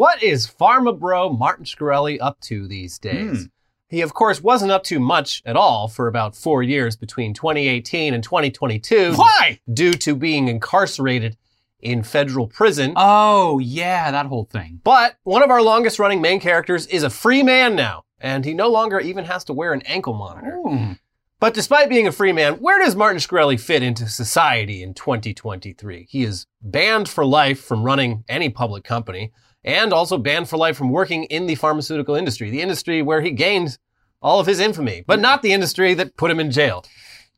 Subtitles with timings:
[0.00, 3.42] What is Pharma Bro Martin Shkreli up to these days?
[3.42, 3.44] Hmm.
[3.86, 8.14] He, of course, wasn't up to much at all for about four years between 2018
[8.14, 9.60] and 2022 Why?
[9.70, 11.36] due to being incarcerated
[11.80, 12.94] in federal prison.
[12.96, 14.80] Oh, yeah, that whole thing.
[14.82, 18.54] But one of our longest running main characters is a free man now, and he
[18.54, 20.56] no longer even has to wear an ankle monitor.
[20.66, 20.96] Ooh.
[21.40, 26.06] But despite being a free man, where does Martin Shkreli fit into society in 2023?
[26.08, 29.32] He is banned for life from running any public company
[29.64, 33.30] and also banned for life from working in the pharmaceutical industry, the industry where he
[33.30, 33.78] gained
[34.22, 36.84] all of his infamy, but not the industry that put him in jail.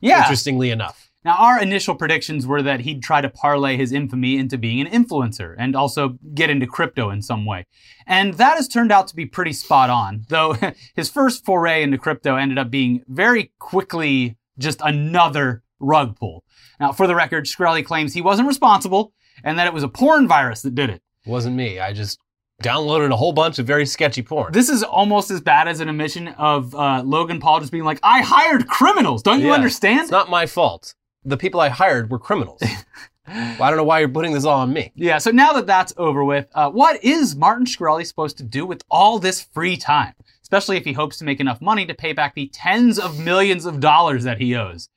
[0.00, 0.22] Yeah.
[0.22, 1.10] Interestingly enough.
[1.24, 4.88] Now, our initial predictions were that he'd try to parlay his infamy into being an
[4.88, 7.66] influencer and also get into crypto in some way.
[8.06, 10.56] And that has turned out to be pretty spot on, though
[10.96, 16.42] his first foray into crypto ended up being very quickly just another rug pull.
[16.80, 19.12] Now, for the record, Shkreli claims he wasn't responsible
[19.44, 21.02] and that it was a porn virus that did it.
[21.26, 21.78] Wasn't me.
[21.80, 22.18] I just
[22.62, 24.52] downloaded a whole bunch of very sketchy porn.
[24.52, 27.98] This is almost as bad as an admission of uh, Logan Paul just being like,
[28.02, 29.22] I hired criminals.
[29.22, 29.54] Don't you Yeah.
[29.54, 30.00] understand?
[30.00, 30.94] It's not my fault.
[31.24, 32.60] The people I hired were criminals.
[33.28, 34.92] well, I don't know why you're putting this all on me.
[34.94, 38.66] Yeah, so now that that's over with, uh, what is Martin Shkreli supposed to do
[38.66, 40.14] with all this free time?
[40.42, 43.64] Especially if he hopes to make enough money to pay back the tens of millions
[43.64, 44.88] of dollars that he owes.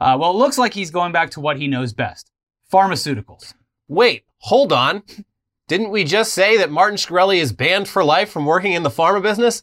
[0.00, 2.30] Uh, well, it looks like he's going back to what he knows best
[2.72, 3.54] pharmaceuticals.
[3.88, 5.02] Wait, hold on.
[5.68, 8.90] Didn't we just say that Martin Shkreli is banned for life from working in the
[8.90, 9.62] pharma business?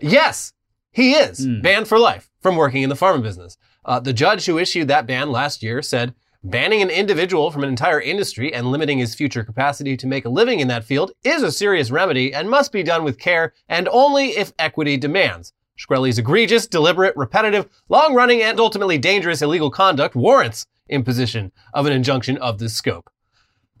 [0.00, 0.52] Yes,
[0.90, 1.60] he is Hmm.
[1.60, 3.56] banned for life from working in the pharma business.
[3.84, 7.68] Uh, the judge who issued that ban last year said banning an individual from an
[7.68, 11.42] entire industry and limiting his future capacity to make a living in that field is
[11.42, 15.52] a serious remedy and must be done with care and only if equity demands.
[15.78, 22.38] Shkreli's egregious, deliberate, repetitive, long-running, and ultimately dangerous illegal conduct warrants imposition of an injunction
[22.38, 23.10] of this scope.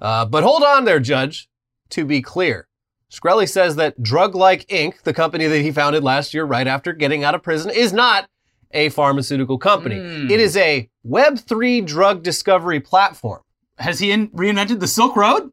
[0.00, 1.48] Uh, but hold on there, Judge.
[1.90, 2.66] To be clear,
[3.12, 6.92] Shkreli says that Drug Like Inc., the company that he founded last year right after
[6.92, 8.28] getting out of prison, is not
[8.72, 9.96] a pharmaceutical company.
[9.96, 10.30] Hmm.
[10.30, 13.42] It is a Web3 drug discovery platform.
[13.78, 15.52] Has he in- reinvented the Silk Road?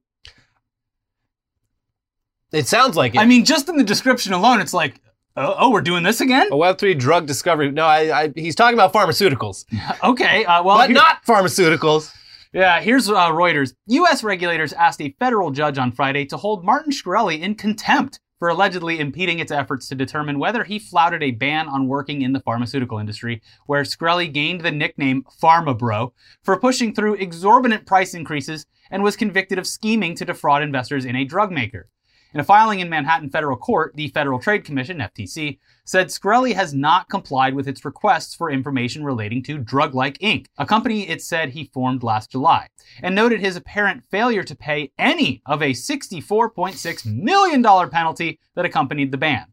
[2.51, 3.19] It sounds like it.
[3.19, 5.01] I mean, just in the description alone, it's like,
[5.35, 6.47] oh, oh we're doing this again?
[6.51, 7.71] a Web3 drug discovery.
[7.71, 9.65] No, I, I, he's talking about pharmaceuticals,
[10.03, 12.13] Okay, uh, well, but not pharmaceuticals.
[12.53, 13.73] Yeah, here's uh, Reuters.
[13.87, 14.23] U.S.
[14.23, 18.99] regulators asked a federal judge on Friday to hold Martin Shkreli in contempt for allegedly
[18.99, 22.99] impeding its efforts to determine whether he flouted a ban on working in the pharmaceutical
[22.99, 26.13] industry, where Shkreli gained the nickname Pharma Bro
[26.43, 31.15] for pushing through exorbitant price increases and was convicted of scheming to defraud investors in
[31.15, 31.89] a drug maker.
[32.33, 36.73] In a filing in Manhattan federal court, the Federal Trade Commission, FTC, said Shkreli has
[36.73, 41.21] not complied with its requests for information relating to Drug Like Inc., a company it
[41.21, 42.69] said he formed last July,
[43.03, 49.11] and noted his apparent failure to pay any of a $64.6 million penalty that accompanied
[49.11, 49.45] the ban.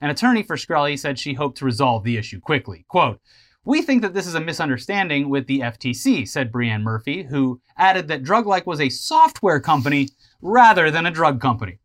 [0.00, 2.84] An attorney for Shkreli said she hoped to resolve the issue quickly.
[2.86, 3.20] Quote,
[3.64, 8.06] we think that this is a misunderstanding with the FTC, said Brianne Murphy, who added
[8.06, 10.10] that DrugLike was a software company
[10.40, 11.80] rather than a drug company.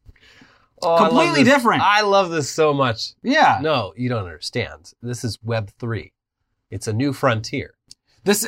[0.86, 1.54] Oh, completely this.
[1.54, 1.82] different.
[1.82, 3.14] I love this so much.
[3.24, 3.60] Yeah.
[3.62, 4.94] No, you don't understand.
[5.02, 6.12] This is Web3.
[6.72, 7.74] It's a new frontier.
[8.24, 8.48] This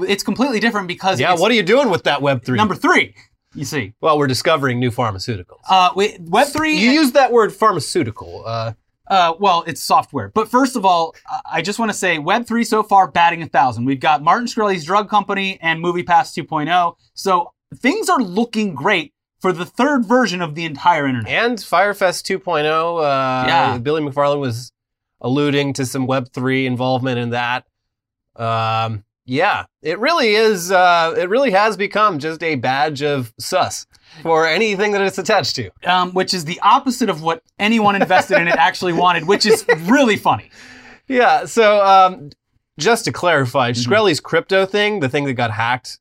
[0.00, 2.56] it's completely different because Yeah, what are you doing with that Web3?
[2.56, 3.14] number three.
[3.54, 5.60] You see, Well, we're discovering new pharmaceuticals.
[5.68, 6.76] uh, wait, Web three.
[6.78, 8.42] you used that word pharmaceutical.
[8.46, 8.72] Uh,
[9.10, 10.30] Uh, well, it's software.
[10.34, 13.46] But first of all, I- I just want to say Web3 so far batting a
[13.46, 13.86] thousand.
[13.86, 16.94] We've got Martin Shkreli's drug company and MoviePass 2.0.
[17.14, 21.30] So things are looking great for the third version of the entire internet.
[21.30, 22.64] and Fyre Fest 2.0.
[22.98, 23.78] Uh, Yeah.
[23.78, 24.72] Billy McFarland was
[25.20, 27.64] alluding to some Web3 involvement in that.
[28.36, 30.70] Um, yeah, it really is.
[30.72, 33.86] Uh, it really has become just a badge of sus
[34.22, 35.70] for anything that it's attached to.
[35.84, 39.66] Um, which is the opposite of what anyone invested in it actually wanted, which is
[39.82, 40.50] really funny.
[41.08, 41.44] Yeah.
[41.44, 42.30] So um,
[42.78, 43.86] just to clarify, Mhm.
[43.86, 45.98] Shkreli's crypto thing, the thing that got hacked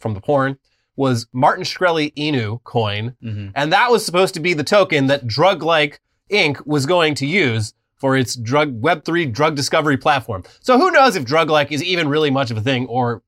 [0.00, 0.58] from the porn,
[0.96, 3.14] was Martin Shkreli Inu coin,
[3.54, 6.00] and that was supposed to be the token that Drug Like
[6.30, 6.64] Inc.
[6.66, 10.42] was going to use for its drug Web3 drug discovery platform.
[10.60, 13.22] So who knows if Drug Like is even really much of a thing or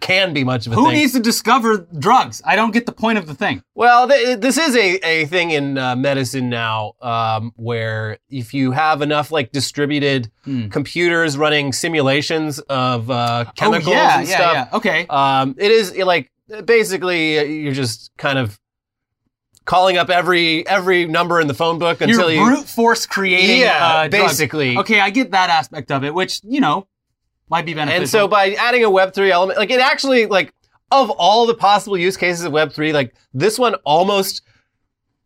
[0.00, 0.84] can be much of a thing.
[0.84, 0.98] Who thing.
[1.00, 2.40] needs to discover drugs?
[2.44, 3.62] I don't get the point of the thing.
[3.74, 8.70] Well, th- this is a, a thing in uh, medicine now um, where if you
[8.72, 10.68] have enough like distributed Hmm.
[10.68, 14.76] computers running simulations of uh, chemicals oh, yeah, and yeah, stuff, yeah.
[14.76, 15.06] Okay.
[15.08, 16.30] um, it is like
[16.64, 18.58] basically uh, you're just kind of
[19.64, 23.60] calling up every every number in the phone book until You're you brute force creating.
[23.60, 24.24] yeah uh, drugs.
[24.38, 26.86] basically Okay, I get that aspect of it, which you know
[27.48, 28.00] might be beneficial.
[28.02, 30.52] and so by adding a web3 element like it actually like
[30.92, 34.42] of all the possible use cases of web3 like this one almost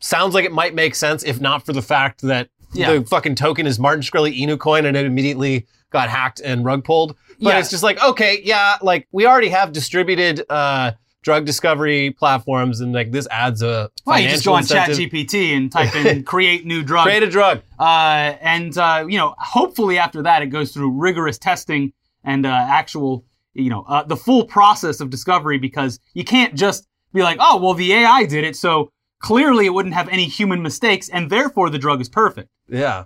[0.01, 2.95] sounds like it might make sense if not for the fact that Yeah.
[2.95, 6.83] the fucking token is Martin Shkreli Inu coin and it immediately got hacked and rug
[6.85, 7.17] pulled.
[7.41, 7.59] But Yeah.
[7.61, 10.93] it's just like, okay, yeah, like we already have distributed uh,
[11.25, 15.11] drug discovery platforms and like this adds a Well, you just go financial on incentive.
[15.11, 17.05] ChatGPT and type in create new drug.
[17.07, 17.63] Create a drug.
[17.81, 21.93] Uh, and uh, you know, hopefully after that, it goes through rigorous testing
[22.23, 23.25] and uh, actual,
[23.55, 27.57] you know, uh, the full process of discovery because you can't just be like, oh,
[27.61, 28.91] well, the AI did it, so
[29.21, 32.49] clearly it wouldn't have any human mistakes, and therefore the drug is perfect.
[32.69, 33.05] Yeah.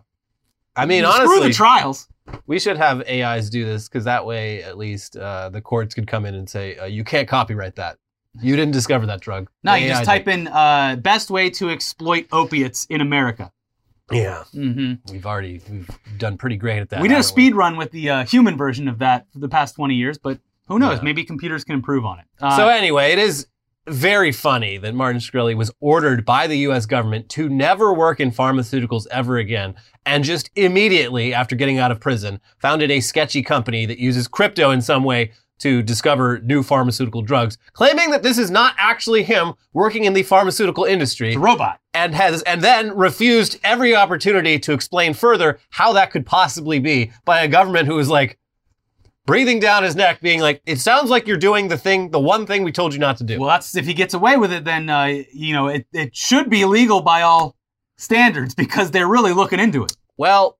[0.75, 2.09] I mean, Screw honestly, the trials.
[2.47, 6.06] we should have AIs do this because that way, at least, uh, the courts could
[6.06, 7.99] come in and say, uh, you can't copyright that.
[8.40, 9.49] You didn't discover that drug.
[9.62, 13.52] No, The you just AI type in uh, best way to exploit opiates in America.
[14.11, 14.19] did.
[14.23, 14.44] Yeah.
[14.52, 17.00] hmm We've already we've done pretty great at that.
[17.02, 19.49] we did a haven't speed run with the uh, human version of that for the
[19.49, 20.38] past 20 years, but
[20.69, 20.99] who knows?
[20.99, 21.05] Yeah.
[21.05, 22.25] Maybe computers can improve on it.
[22.40, 23.46] Uh, so anyway, it is
[23.87, 26.84] very funny that Martin Shkreli was ordered by the U.S.
[26.84, 29.75] government to never work in pharmaceuticals ever again,
[30.05, 34.70] and just immediately after getting out of prison, founded a sketchy company that uses crypto
[34.70, 39.55] in some way to discover new pharmaceutical drugs, claiming that this is not actually him
[39.72, 41.81] working in the pharmaceutical industry it's a robot.
[41.94, 47.10] and has and then refused every opportunity to explain further how that could possibly be
[47.25, 48.38] by a government who is like
[49.26, 52.46] breathing down his neck being like it sounds like you're doing the thing the one
[52.46, 54.64] thing we told you not to do Well, that's if he gets away with it,
[54.64, 57.55] then uh, you know it, it should be legal by all
[57.99, 59.93] standards because they're really looking into it.
[60.16, 60.56] well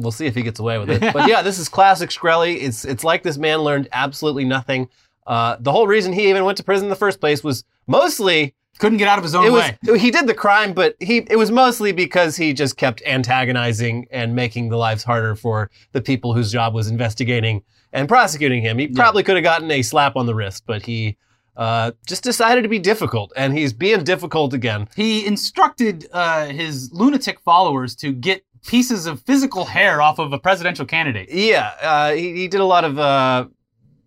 [0.00, 2.62] we'll see if he gets away with it but yeah this is classic Shkreli.
[2.62, 4.88] it's it's like this man learned absolutely nothing
[5.26, 8.54] uh, the whole reason he even went to prison in the first place was mostly
[8.78, 9.98] Couldn't get out of his own it was way.
[9.98, 14.34] he did the crime, but he it was mostly because he just kept antagonizing and
[14.34, 17.62] making the lives harder for the people whose job was investigating
[17.92, 18.78] and prosecuting him.
[18.78, 21.16] He probably could have gotten a slap on the wrist, but he
[21.56, 24.88] uh, just decided to be difficult, and he's being difficult again.
[24.96, 30.38] He instructed uh, his lunatic followers to get pieces of physical hair off of a
[30.38, 31.28] presidential candidate.
[31.30, 33.46] Yeah, uh, he, he did a lot of uh,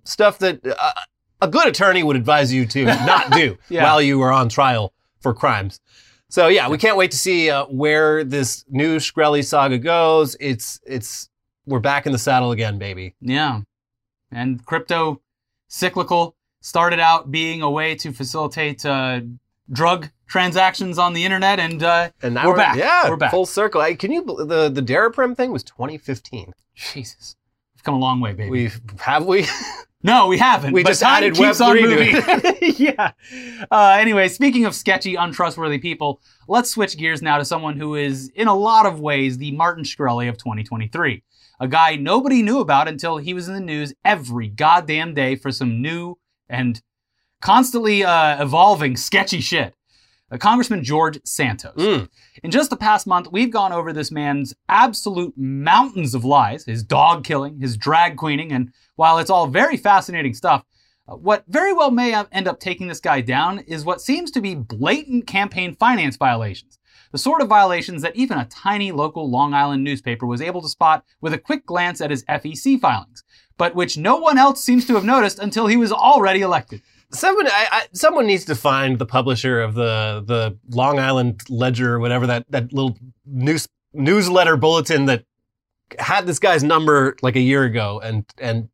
[0.03, 0.91] stuff that uh,
[1.41, 3.83] a good attorney would advise you to not do Yeah.
[3.83, 5.79] while you are on trial for crimes.
[6.29, 10.35] So yeah, we can't wait to see uh, where this new Shkreli saga goes.
[10.39, 11.29] It's it's
[11.65, 13.15] we're back in the saddle again, baby.
[13.21, 13.61] Yeah,
[14.31, 15.21] and crypto
[15.67, 19.21] cyclical started out being a way to facilitate uh,
[19.71, 22.75] drug transactions on the internet, and uh, And now We're back.
[22.75, 23.29] Yeah, We're back.
[23.29, 23.79] Full circle.
[23.81, 26.51] I, can you the the Daraprim thing was 2015.
[26.73, 27.35] Jesus,
[27.75, 28.49] we've come a long way, baby.
[28.49, 28.71] We
[29.01, 29.45] have we
[30.03, 30.73] no, we haven't.
[30.73, 32.15] we but just time added keeps Web on three moving.
[32.77, 33.11] yeah.
[33.69, 38.29] Uh, anyway, speaking of sketchy, untrustworthy people, let's switch gears now to someone who is,
[38.29, 41.21] in a lot of ways, the Martin Shkreli of 2023.
[41.59, 45.51] A guy nobody knew about until he was in the news every goddamn day for
[45.51, 46.17] some new
[46.49, 46.81] and
[47.39, 49.75] constantly uh, evolving sketchy shit.
[50.33, 51.75] Uh, Congressman George Santos.
[51.75, 52.09] Mm.
[52.43, 56.83] In just the past month, we've gone over this man's absolute mountains of lies, his
[56.83, 60.65] dog killing, his drag queening, and while it's all very fascinating stuff,
[61.07, 64.41] uh, what very well may end up taking this guy down is what seems to
[64.41, 66.79] be blatant campaign finance violations.
[67.11, 70.69] The sort of violations that even a tiny local Long Island newspaper was able to
[70.69, 73.23] spot with a quick glance at his FEC filings,
[73.55, 76.81] but which no one else seems to have noticed until he was already elected.
[77.13, 81.93] Someone, I, I, someone needs to find the publisher of the the Long Island Ledger
[81.93, 85.23] or whatever that that little news newsletter bulletin that
[85.99, 88.69] had this guy's number like a year ago and and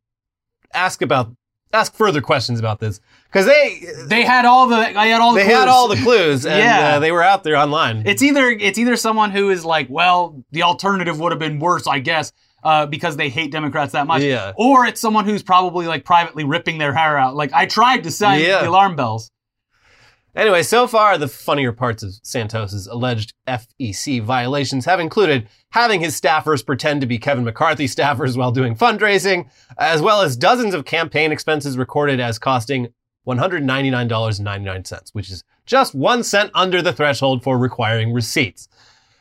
[0.72, 1.30] ask about
[1.72, 5.40] ask further questions about this because they They had all the, I had all the
[5.40, 5.68] they had clues.
[5.68, 6.96] all the clues and Yeah.
[6.96, 8.04] uh, they were out there online.
[8.06, 11.86] It's either it's either someone who is like, well, the alternative would have been worse,
[11.86, 12.32] I guess,
[12.62, 14.22] uh, because they hate Democrats that much.
[14.22, 14.52] Yeah.
[14.56, 17.34] Or it's someone who's probably like privately ripping their hair out.
[17.34, 18.62] Like I tried to sound Yeah.
[18.62, 19.30] the alarm bells.
[20.36, 26.18] Anyway, so far, the funnier parts of Santos's alleged FEC violations have included having his
[26.20, 30.84] staffers pretend to be Kevin McCarthy staffers while doing fundraising, as well as dozens of
[30.84, 32.92] campaign expenses recorded as costing
[33.26, 38.68] $199.99, which is just one cent under the threshold for requiring receipts.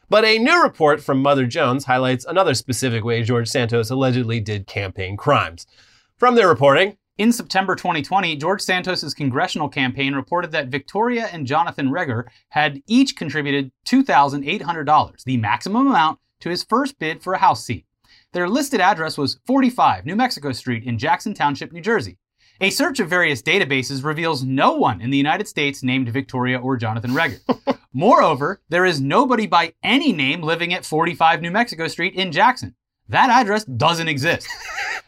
[0.09, 4.65] But a new report from Mother Jones highlights another specific way George Santos allegedly did
[4.65, 5.67] campaign crimes.
[6.17, 11.91] From their reporting, In September 2020, George Santos's congressional campaign reported that Victoria and Jonathan
[11.91, 17.63] Reger had each contributed $2,800, the maximum amount, to his first bid for a House
[17.63, 17.85] seat.
[18.33, 22.17] Their listed address was 45 New Mexico Street in Jackson Township, New Jersey.
[22.61, 26.75] A search of various databases reveals no one in the United States named Victoria or
[26.75, 27.37] Jonathan Reger.
[27.93, 32.75] Moreover, there is nobody by any name living at 45 New Mexico Street in Jackson.
[33.07, 34.47] That address doesn't exist.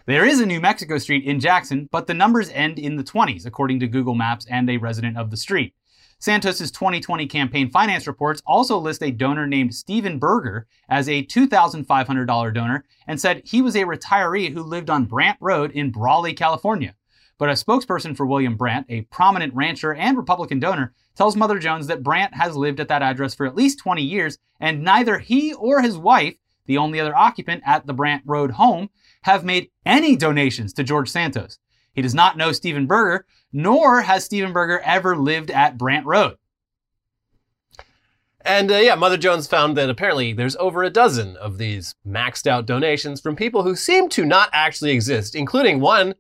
[0.08, 3.46] There is a New Mexico Street in Jackson, but the numbers end in the 20s,
[3.46, 5.76] according to Google Maps and a resident of the street.
[6.18, 12.54] Santos' 2020 campaign finance reports also list a donor named Steven Berger as a $2,500
[12.54, 16.96] donor and said he was a retiree who lived on Brandt Road in Brawley, California.
[17.42, 21.88] But a spokesperson for William Brandt, a prominent rancher and Republican donor, tells Mother Jones
[21.88, 25.52] that Brandt has lived at that address for at least 20 years, and neither he
[25.52, 26.36] or his wife,
[26.68, 28.92] the only other occupant at the Brandt Road home,
[29.24, 31.58] have made any donations to George Santos.
[31.94, 36.38] He does not know Stephen Berger, nor has Stephen Berger ever lived at Brandt Road.
[38.42, 42.46] And uh, yeah, Mother Jones found that apparently there's over a dozen of these maxed
[42.46, 46.14] out donations from people who seem to not actually exist, including one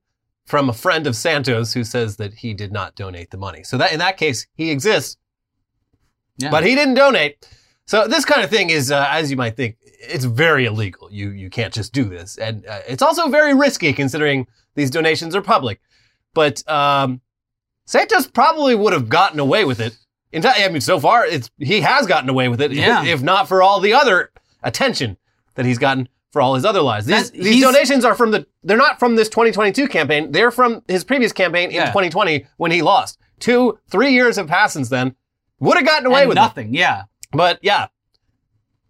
[0.46, 3.64] from a friend of Santos who says that he did not donate the money.
[3.64, 5.18] So that in that case, he exists,
[6.38, 6.50] Yeah.
[6.52, 7.48] but he didn't donate.
[7.86, 11.10] So this kind of thing is, uh, as you might think, it's very illegal.
[11.12, 15.36] You you can't just do this, and uh, it's also very risky considering these donations
[15.36, 15.80] are public.
[16.34, 17.22] But um,
[17.86, 19.98] Santos probably would have gotten away with it.
[20.32, 22.72] In fact, I mean, so far it's he has gotten away with it.
[22.72, 23.04] Yeah.
[23.04, 24.32] If not for all the other
[24.64, 25.18] attention
[25.56, 27.06] that he's gotten for all his other lies.
[27.06, 28.46] These, these donations are from the.
[28.64, 30.32] They're not from this 2022 campaign.
[30.32, 31.86] They're from his previous campaign in Yeah.
[31.88, 33.20] 2020 when he lost.
[33.40, 35.16] Two, three years have passed since then.
[35.60, 36.42] Would have gotten away And with it.
[36.42, 36.74] nothing.
[36.74, 37.04] Yeah.
[37.34, 37.88] But yeah,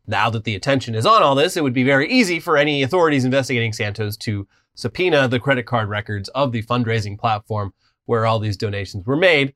[0.08, 2.84] now that the attention is on all this, it would be very easy for any
[2.84, 7.74] authorities investigating Santos to subpoena the credit card records of the fundraising platform
[8.06, 9.54] where all these donations were made.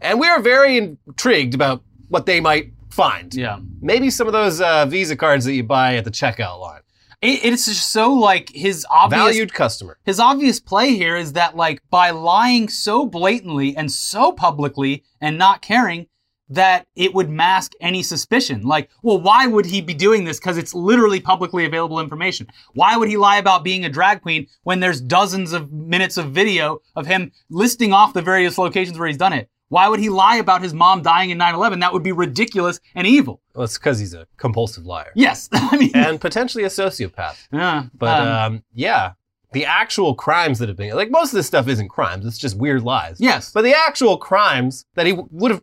[0.00, 3.32] And we are very intrigued about what they might find.
[3.34, 3.58] Yeah.
[3.80, 6.80] Maybe some of those uh, Visa cards that you buy at the checkout line.
[7.22, 9.98] It, it's just so like his obvious Valued customer.
[10.04, 15.38] his obvious play here is that like by lying so blatantly and so publicly and
[15.38, 16.08] not caring
[16.48, 18.62] that it would mask any suspicion.
[18.62, 20.38] Like well why would he be doing this?
[20.38, 22.48] Because it's literally publicly available information.
[22.74, 26.32] Why would he lie about being a drag queen when there's dozens of minutes of
[26.32, 30.10] video of him listing off the various locations where he's done it why would he
[30.10, 33.78] lie about his mom dying in 9-11 that would be ridiculous and evil Well, it's
[33.78, 37.36] because he's a compulsive liar yes i mean and potentially a sociopath.
[37.52, 39.12] yeah, But um, um, yeah,
[39.52, 42.56] the actual crimes that have been like most of this stuff isn't crimes; it's just
[42.56, 43.16] weird lies.
[43.18, 45.62] yes But the actual crimes that he would have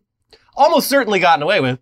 [0.55, 1.79] almost certainly gotten away with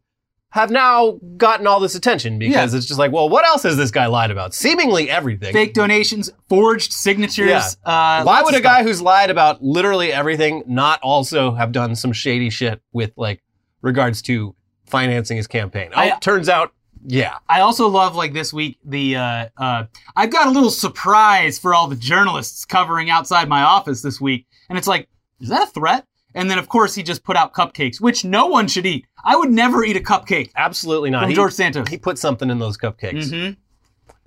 [0.57, 3.91] have now gotten all this attention because it's just like, well, what else has this
[3.91, 4.53] guy lied about?
[4.53, 5.53] Seemingly everything.
[5.53, 7.67] fake donations forged signatures Yeah.
[7.85, 12.11] uh, Why would a guy who's lied about literally everything not also have done some
[12.11, 13.43] shady shit with like
[13.81, 14.55] regards to
[14.87, 15.91] financing his campaign?
[15.95, 16.73] Oh, I- turns out,
[17.05, 17.35] yeah.
[17.47, 19.83] I also love like this week the uh, uh,
[20.15, 24.47] I've got a little surprise for all the journalists covering outside my office this week,
[24.69, 25.07] and it's like,
[25.39, 26.06] is that a threat?
[26.35, 29.05] And then of course he just put out cupcakes, which no one should eat.
[29.23, 31.21] I would never eat a cupcake Absolutely not.
[31.23, 31.87] from He, George Santos.
[31.89, 33.29] he put something in those cupcakes.
[33.31, 33.53] hmm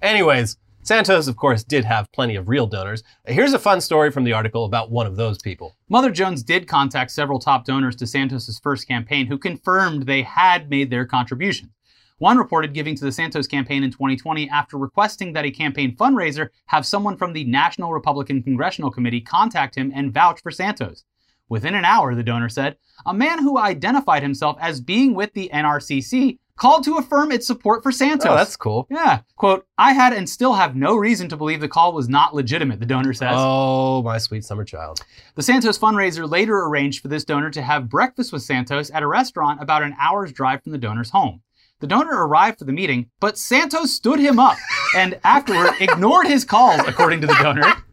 [0.02, 3.02] Anyways, Santos, of course, did have plenty of real donors.
[3.26, 5.76] Here's a fun story from the article about one of those people.
[5.90, 10.70] Mother Jones did contact several top donors to Santos's first campaign who confirmed they had
[10.70, 11.70] made their contributions.
[12.16, 16.48] One reported giving to the Santos campaign in 2020 after requesting that a campaign fundraiser
[16.66, 21.04] have someone from the National Republican Congressional Committee contact him and vouch for Santos.
[21.50, 25.50] Within an hour, the donor said, a man who identified himself as being with the
[25.52, 28.30] NRCC called to affirm its support for Santos.
[28.30, 28.86] Oh, that's cool.
[28.90, 29.20] yeah.
[29.36, 32.78] Quote, I had and still have no reason to believe the call was not legitimate,
[32.78, 33.34] the donor says.
[33.34, 35.00] Oh, my sweet summer child.
[35.34, 39.06] The Santos fundraiser later arranged for this donor to have breakfast with Santos at a
[39.06, 41.42] restaurant about an hour's drive from the donor's home.
[41.80, 44.58] The donor arrived for the meeting, but Santos stood him up
[44.94, 47.64] and afterward ignored his calls, according to the donor.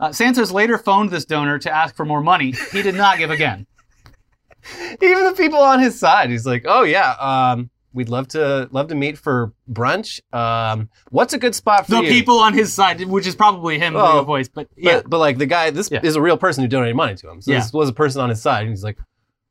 [0.00, 2.54] Uh, Santos later phoned this donor to ask for more money.
[2.72, 3.66] He did not give again.
[5.00, 8.88] Even the people on his side, he's like, "Oh yeah, um, we'd love to love
[8.88, 10.20] to meet for brunch.
[10.34, 13.78] Um, what's a good spot for The you?" people on his side, which is probably
[13.78, 15.02] him Oh, a voice, but But, yeah.
[15.06, 16.00] but like the guy, this Yeah.
[16.02, 17.40] is a real person who donated money to him.
[17.40, 17.58] So Yeah.
[17.60, 18.60] this was a person on his side.
[18.62, 18.98] And he's like,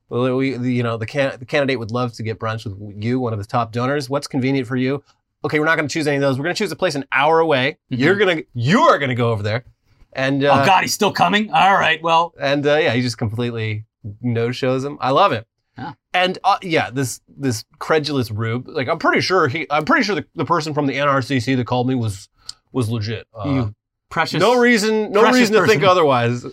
[0.10, 3.20] well, we, you know, the, can, the candidate would love to get brunch with you,
[3.20, 4.10] one of the top donors.
[4.10, 5.04] What's convenient for you?
[5.46, 6.38] Okay, we're not going to choose any of those.
[6.38, 7.78] We're going to choose a place an hour away.
[7.92, 8.00] Mhm.
[8.00, 9.64] You're gonna, you are going to go over there,
[10.14, 11.52] and uh, oh God, he's still coming.
[11.52, 13.86] All right, well, and uh, yeah, he just completely
[14.22, 14.98] no shows him.
[15.02, 15.46] I love it.
[15.78, 15.94] Yeah.
[16.14, 18.68] And uh, yeah, this this credulous rube.
[18.68, 19.68] Like I'm pretty sure he.
[19.70, 22.28] I'm pretty sure the, the person from the NRCC that called me was
[22.72, 23.28] was legit.
[23.34, 23.76] Uh, you
[24.10, 24.40] precious.
[24.40, 25.12] no reason.
[25.12, 26.46] No reason to think otherwise.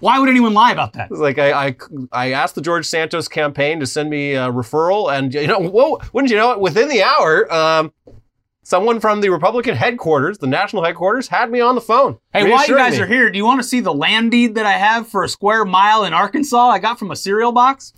[0.00, 1.12] Why would anyone lie about that?
[1.12, 1.76] Like I, I
[2.10, 6.00] I asked the George Santos campaign to send me a referral, and you know, whoa,
[6.12, 6.60] wouldn't you know it?
[6.60, 7.92] Within the hour, um,
[8.64, 12.18] someone from the Republican headquarters, the national headquarters, had me on the phone.
[12.32, 13.02] Hey, while you guys me.
[13.02, 15.28] are here, do you want to see the land deed that I have for a
[15.28, 17.92] square mile in Arkansas I got from a cereal box?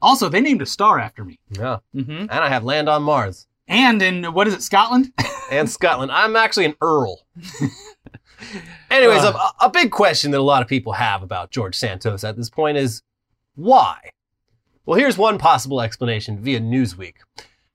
[0.00, 1.38] Also, they named a star after me.
[1.50, 5.12] yeah, hmm and I have land on Mars And in, what is it, Scotland?
[5.50, 6.10] and Scotland.
[6.12, 7.26] I'm actually an earl.
[8.90, 9.32] Anyways, Uh.
[9.60, 12.48] a, a big question that a lot of people have about George Santos at this
[12.50, 13.02] point is
[13.54, 13.98] why?
[14.86, 17.16] Well, here's one possible explanation via Newsweek.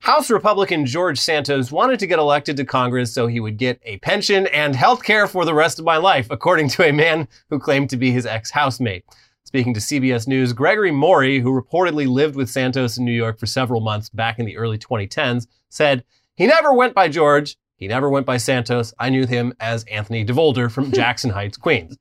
[0.00, 3.98] House Republican George Santos wanted to get elected to Congress so he would get a
[3.98, 7.58] pension and health care for the rest of my life, according to a man who
[7.58, 9.04] claimed to be his ex housemate.
[9.44, 13.46] Speaking to CBS News, Gregory Morey, who reportedly lived with Santos in New York for
[13.46, 17.56] several months back in the early 2010s, said, He never went by George.
[17.76, 18.94] He never went by Santos.
[18.98, 21.96] I knew him as Anthony DeVolder from Jackson Heights, Queens.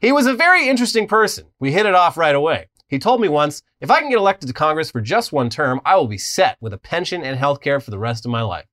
[0.00, 1.46] He was a very interesting person.
[1.58, 2.66] We hit it off right away.
[2.88, 5.80] He told me once, if I can get elected to Congress for just one term,
[5.84, 8.40] I will be set with a pension and health care for the rest of my
[8.40, 8.66] life.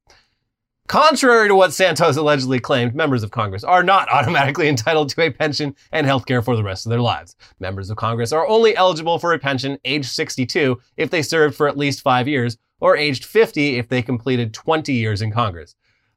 [0.87, 5.31] Contrary to what Santos allegedly claimed, members of Congress are not automatically entitled to a
[5.31, 7.35] pension and health care for the rest of their lives.
[7.59, 11.67] Members of Congress are only eligible for a pension age 62 if they served for
[11.67, 15.75] at least five years, or aged 50 if they completed 20 years in Congress.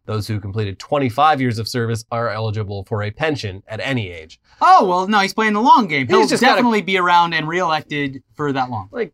[0.09, 4.41] Those who completed 25 years of service are eligible for a pension at any age.
[4.59, 6.09] Oh, well, no, he's playing the long game.
[6.09, 8.89] He'll just gotta- definitely be around and reelected for that long.
[8.91, 9.13] Like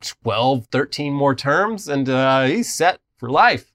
[0.00, 3.72] 12, 13 more terms, and uh, he's set for life.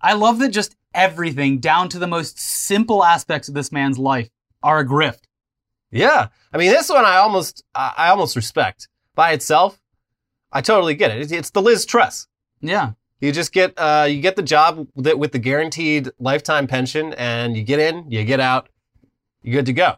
[0.00, 4.30] I love that just everything, down to the most simple aspects of this man's life,
[4.62, 5.22] are a grift.
[5.90, 9.80] Yeah, I mean this one I almost I almost respect by itself.
[10.52, 11.20] I totally get it.
[11.20, 12.28] It's, it's the Liz Truss.
[12.60, 12.92] Yeah.
[13.24, 17.56] You just get uh, you get the job that with the guaranteed lifetime pension, and
[17.56, 18.68] you get in, you get out,
[19.42, 19.96] you're good to go.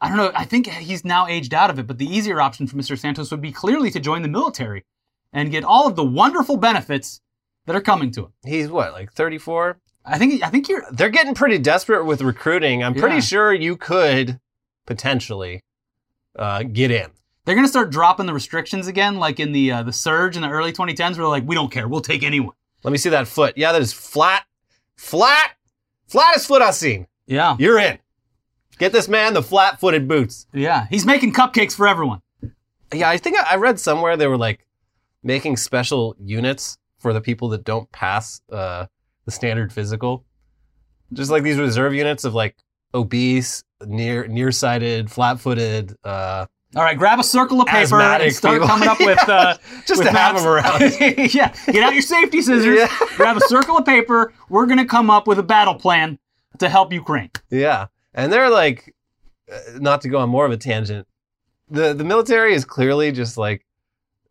[0.00, 0.30] I don't know.
[0.34, 2.98] I think he's now aged out of it, but the easier option for Mr.
[2.98, 4.84] Santos would be clearly to join the military
[5.32, 7.22] and get all of the wonderful benefits
[7.64, 8.32] that are coming to him.
[8.44, 9.78] He's what like 34.
[10.04, 12.84] I think I think you're They're getting pretty desperate with recruiting.
[12.84, 13.20] I'm pretty Yeah.
[13.22, 14.38] sure you could
[14.84, 15.62] potentially
[16.38, 17.10] uh, get in.
[17.44, 20.42] They're going to start dropping the restrictions again like in the uh, the surge in
[20.42, 22.54] the early 2010s where they're like we don't care, we'll take anyone.
[22.82, 23.56] Let me see that foot.
[23.56, 24.44] Yeah, that is flat,
[24.96, 25.52] flat,
[26.06, 27.06] flattest foot I've seen.
[27.26, 27.56] Yeah.
[27.58, 27.98] You're in.
[28.78, 30.46] Get this man the flat-footed boots.
[30.52, 30.86] Yeah.
[30.90, 32.20] He's making cupcakes for everyone.
[32.92, 34.66] Yeah, I think I I read somewhere they were like
[35.22, 38.86] making special units for the people that don't pass uh,
[39.24, 40.24] the standard physical.
[41.12, 42.56] Just like these reserve units of like
[42.92, 45.96] obese, near nearsighted, flat-footed.
[46.04, 48.68] Uh, All right, grab a circle of paper Asthmatic and start people.
[48.68, 49.56] coming up with uh,
[49.86, 50.80] just with to have them around.
[51.34, 52.76] yeah, get out your safety scissors.
[52.78, 52.88] Yeah.
[53.16, 54.32] grab a circle of paper.
[54.48, 56.18] We're gonna come up with a battle plan
[56.58, 57.30] to help Ukraine.
[57.50, 58.94] Yeah, and they're like,
[59.52, 61.06] uh, not to go on more of a tangent.
[61.70, 63.64] The the military is clearly just like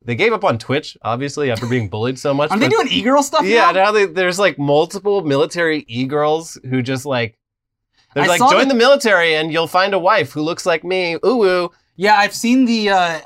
[0.05, 2.51] they gave up on Twitch, obviously after being bullied so much.
[2.51, 3.85] Are they doing e-girl stuff Yeah, now?
[3.85, 7.37] now they, there's like multiple military e-girls who just like
[8.13, 10.83] they're I like join the- the military and you'll find a wife who looks like
[10.83, 11.15] me.
[11.25, 11.71] Ooh ooh.
[11.95, 12.89] Yeah, I've seen the.
[12.89, 13.19] Uh,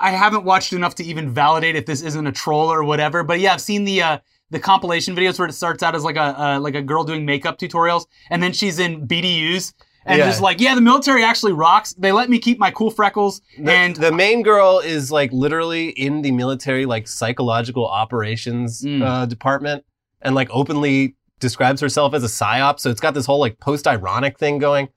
[0.00, 3.22] I haven't watched enough to even validate if this isn't a troll or whatever.
[3.24, 4.18] But yeah, I've seen the uh,
[4.50, 7.24] the compilation videos where it starts out as like a uh, like a girl doing
[7.24, 9.72] makeup tutorials, and then she's in BDUs
[10.04, 10.26] and Yeah.
[10.26, 11.94] just like, yeah, the military actually rocks.
[11.98, 15.88] They let me keep my cool freckles, The, and the main girl is like literally
[15.90, 19.02] in the military like psychological operations Mm.
[19.02, 19.84] uh, department
[20.22, 22.78] and like openly describes herself as a psyop.
[22.80, 24.88] So it's got this whole like post-ironic thing going.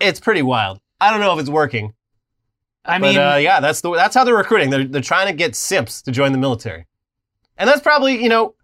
[0.00, 0.80] It's pretty wild.
[1.00, 1.92] I don't know if it's working,
[2.84, 4.70] I but mean, uh, yeah, that's the that's how they're recruiting.
[4.70, 6.86] They're they're trying to get simps to join the military,
[7.56, 8.54] and that's probably you know,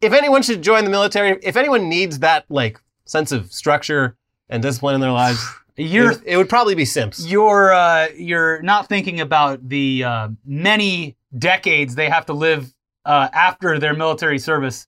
[0.00, 4.16] if anyone should join the military, if anyone needs that like sense of structure
[4.48, 5.44] and discipline in their lives,
[5.76, 7.26] you're it, it would probably be simps.
[7.26, 12.72] you're uh, you're not thinking about the uh, many decades they have to live
[13.04, 14.86] uh, after their military service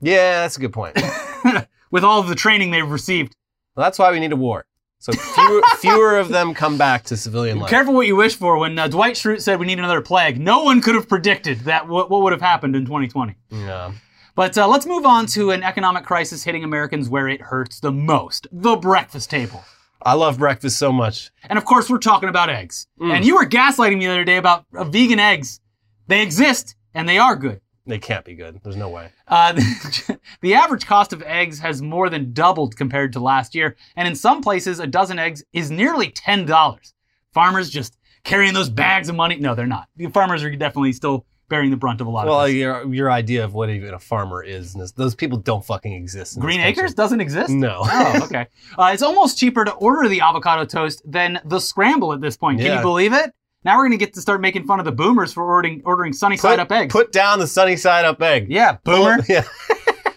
[0.00, 0.98] Yeah, that's a good point.
[1.90, 3.36] with all of the training they've received.
[3.74, 4.66] Well, that's why we need a war.
[5.02, 7.68] So fewer, fewer of them come back to civilian life.
[7.68, 8.56] Careful what you wish for.
[8.56, 11.88] When uh, Dwight Schrute said we need another plague, no one could have predicted that
[11.88, 13.34] what, what would have happened in 2020.
[13.50, 13.92] Yeah.
[14.36, 17.90] But uh, let's move on to an economic crisis hitting Americans where it hurts the
[17.90, 19.64] most: the breakfast table.
[20.04, 21.32] I love breakfast so much.
[21.48, 22.86] And of course, we're talking about eggs.
[23.00, 25.60] And you were gaslighting me the other day about uh, vegan eggs.
[26.06, 27.60] They exist and they are good.
[27.86, 28.60] They can't be good.
[28.62, 29.10] There's no way.
[29.26, 29.52] Uh,
[30.40, 34.14] the average cost of eggs has more than doubled compared to last year, and in
[34.14, 36.94] some places, a dozen eggs is nearly ten dollars.
[37.34, 39.36] Farmers just carrying those bags of money.
[39.36, 39.88] No, they're not.
[39.96, 42.54] The farmers are definitely still bearing the brunt of a lot Well, of this.
[42.64, 46.38] Well, your your idea of what even a farmer is, those people don't fucking exist.
[46.38, 46.60] Green.
[46.60, 47.50] Acres doesn't exist.
[47.50, 47.80] No.
[47.84, 48.46] Oh, okay.
[48.78, 52.58] Uh, it's almost cheaper to order the avocado toast than the scramble at this point.
[52.58, 52.76] Can Yeah.
[52.76, 53.32] you believe it?
[53.64, 56.36] Now we're gonna get to start making fun of the boomers for ordering ordering sunny
[56.36, 56.92] Put, side up eggs.
[56.92, 58.46] put down the sunny side up egg.
[58.50, 59.18] yeah, boomer.
[59.28, 59.44] Yeah.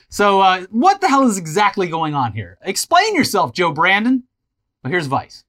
[0.08, 2.58] So, uh, what the hell is exactly going on here?
[2.62, 4.24] Explain yourself, Joe Brandon.
[4.82, 5.44] Well, here's Vice.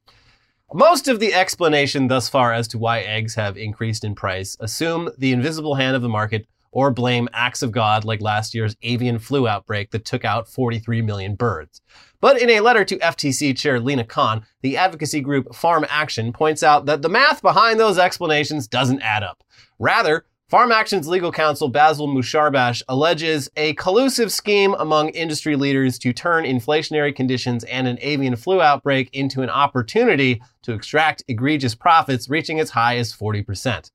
[0.74, 5.09] Most of the explanation thus far as to why eggs have increased in price assume
[5.18, 9.18] the invisible hand of the market or blame acts of God like last year's avian
[9.18, 11.80] flu outbreak that took out 43 million birds.
[12.20, 16.62] But in a letter to FTC Chair Lina Khan, the advocacy group Farm Action points
[16.62, 19.42] out that the math behind those explanations doesn't add up.
[19.78, 26.12] Rather, Farm Action's legal counsel Basil Musharbash alleges a collusive scheme among industry leaders to
[26.12, 32.28] turn inflationary conditions and an avian flu outbreak into an opportunity to extract egregious profits
[32.28, 33.90] reaching as high as 40%.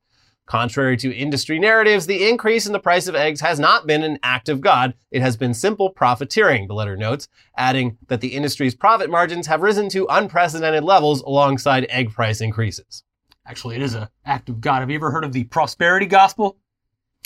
[0.51, 4.19] Contrary to industry narratives, the increase in the price of eggs has not been an
[4.21, 4.93] act of God.
[5.09, 9.61] It has been simple profiteering, the letter notes, adding that the industry's profit margins have
[9.61, 13.05] risen to unprecedented levels alongside egg price increases.
[13.47, 14.81] Actually, it is an act of God.
[14.81, 16.57] Have you ever heard of the prosperity gospel?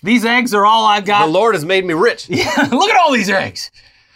[0.04, 1.26] These eggs are all I've got.
[1.26, 2.30] The Lord has made me rich.
[2.30, 3.72] Yeah, look at all these eggs.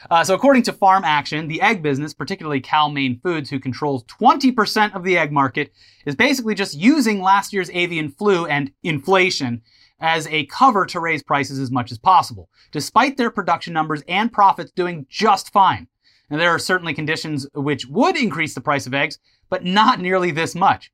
[0.09, 4.95] Uh, so, according to Farm Action, the egg business, particularly Cal-Maine Foods, who controls 20%
[4.95, 5.71] of the egg market,
[6.05, 9.61] is basically just using last year's avian flu and inflation
[9.99, 14.31] as a cover to raise prices as much as possible, despite their production numbers and
[14.31, 15.87] profits doing just fine.
[16.29, 20.31] And there are certainly conditions which would increase the price of eggs, but not nearly
[20.31, 20.91] this much.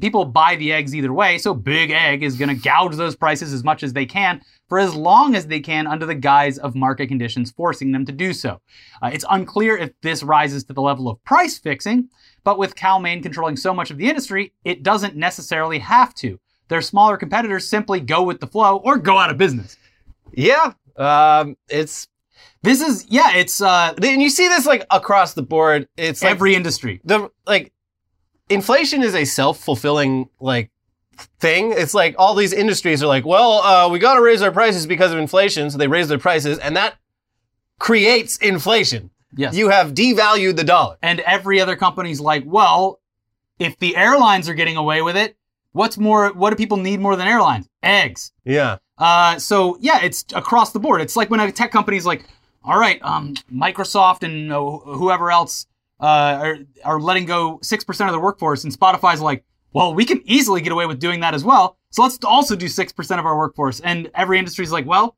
[0.00, 3.52] People buy the eggs either way, so Big Egg is going to gouge those prices
[3.52, 6.74] as much as they can for as long as they can under the guise of
[6.74, 8.60] market conditions forcing them to do so.
[9.02, 12.08] Uh, it's unclear if this rises to the level of price fixing,
[12.44, 16.38] but with Cal-Maine controlling so much of the industry, it doesn't necessarily have to.
[16.68, 19.76] Their smaller competitors simply go with the flow or go out of business.
[20.32, 22.08] Yeah, um, it's
[22.62, 25.88] This is, yeah, it's uh, and you see this like across the board.
[25.96, 27.00] It's like every industry.
[27.04, 27.72] the like
[28.50, 30.70] inflation is a self-fulfilling like
[31.40, 31.72] thing.
[31.72, 34.86] It's like all these industries are like, well, uh, we got to raise our prices
[34.86, 36.96] because of inflation, so they raise their prices, and that
[37.78, 39.10] creates inflation.
[39.36, 39.54] Yes.
[39.54, 40.96] You have devalued the dollar.
[41.02, 43.00] and every other company's like, well,
[43.58, 45.36] if the airlines are getting away with it,
[45.72, 47.68] what's more, what do people need more than airlines?
[47.82, 48.32] Eggs.
[48.44, 48.78] Yeah.
[48.96, 51.00] Uh, so yeah, it's across the board.
[51.00, 52.26] It's like when a tech company's like,
[52.64, 55.66] all right, um, Microsoft and uh, whoever else
[56.00, 60.22] uh, are, are letting go 6% of their workforce, and Spotify's like, well, we can
[60.24, 61.76] easily get away with doing that as well.
[61.90, 63.80] So let's also do 6% of our workforce.
[63.80, 65.16] And every industry is like, well,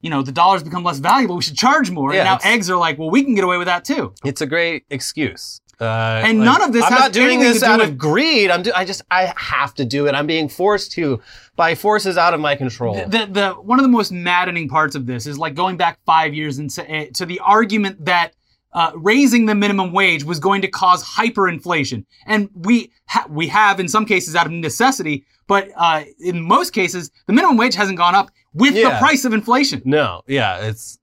[0.00, 1.36] you know, the dollar's become less valuable.
[1.36, 2.12] We should charge more.
[2.14, 4.14] Yeah, and now eggs are like, well, we can get away with that too.
[4.24, 5.60] It's a great excuse.
[5.80, 7.98] Uh, And none of this I'm has not doing this to do out with- of
[7.98, 8.50] greed.
[8.50, 8.62] I'm.
[8.64, 9.00] Do, I just.
[9.12, 10.14] I have to do it.
[10.16, 11.20] I'm being forced to
[11.54, 12.94] by forces out of my control.
[13.06, 16.34] the, the one of the most maddening parts of this is like going back five
[16.34, 18.34] years and to, eh, to the argument that
[18.72, 23.80] uh, raising the minimum wage was going to cause hyperinflation, and we ha- we have
[23.80, 27.98] in some cases out of necessity, but uh, in most cases the minimum wage hasn't
[27.98, 29.82] gone up with the price of inflation.
[29.84, 30.22] no.
[30.26, 30.66] Yeah.
[30.66, 30.98] It's.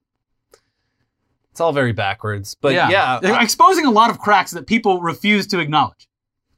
[1.51, 2.54] It's all very backwards.
[2.60, 6.10] But yeah, They're I, exposing a lot of cracks that people refuse to acknowledge.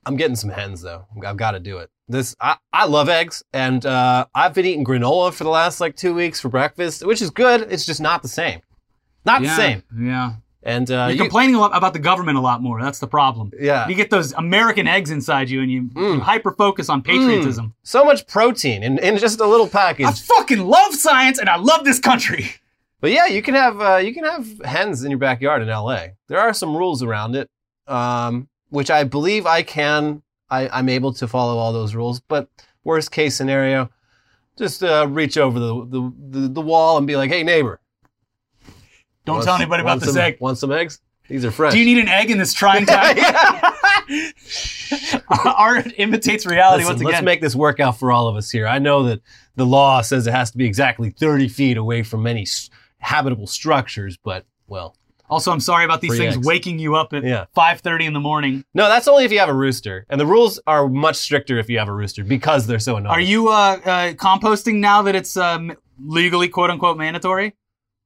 [0.07, 1.05] I'm getting some hens though.
[1.23, 1.91] I've got to do it.
[2.09, 5.95] This I, I love eggs, and uh, I've been eating granola for the last like
[5.97, 7.67] two weeks for breakfast, which is good.
[7.71, 8.61] It's just not the same.
[9.23, 9.83] Not the same.
[9.95, 10.33] Yeah.
[10.63, 12.81] And uh, You're you- complaining a lot about the government a lot more.
[12.81, 13.51] That's the problem.
[13.59, 16.15] yeah, You get those American eggs inside you, and you, Mm.
[16.15, 17.73] you hyper focus on patriotism.
[17.83, 20.07] so much protein in, in just a little package.
[20.07, 22.49] I fucking love science and I love this country.
[22.99, 26.07] But yeah, you can have uh, you can have hens in your backyard in LA.
[26.27, 27.47] There are some rules around it,
[27.87, 30.23] um, which I believe I can.
[30.49, 32.19] I, I'm able to follow all those rules.
[32.21, 32.49] But
[32.83, 33.91] worst case scenario,
[34.57, 37.79] just uh, reach over the, the, the, the wall and be like, "Hey neighbor,
[39.27, 40.37] Don't want tell anybody about want this some- egg.
[40.39, 40.99] Want some eggs?
[41.29, 43.17] These are fresh." Do you need an egg in this trying time?
[45.45, 47.25] Art imitates reality Listen, once let's again.
[47.25, 48.67] make this work out for all of us here.
[48.67, 49.21] I know that
[49.55, 53.47] the law says it has to be exactly 30 feet away from any s- habitable
[53.47, 54.95] structures, but well,
[55.29, 56.47] also, I'm sorry about these Free things eggs.
[56.47, 57.45] waking you up at Yeah.
[57.55, 58.63] 5:30 in the morning.
[58.73, 61.69] no, that's only if you have a rooster, and the rules are much stricter if
[61.69, 63.11] you have a rooster because they're so annoying.
[63.13, 63.51] Are you uh,
[63.83, 67.55] uh, composting now that it's um, legally quote unquote mandatory?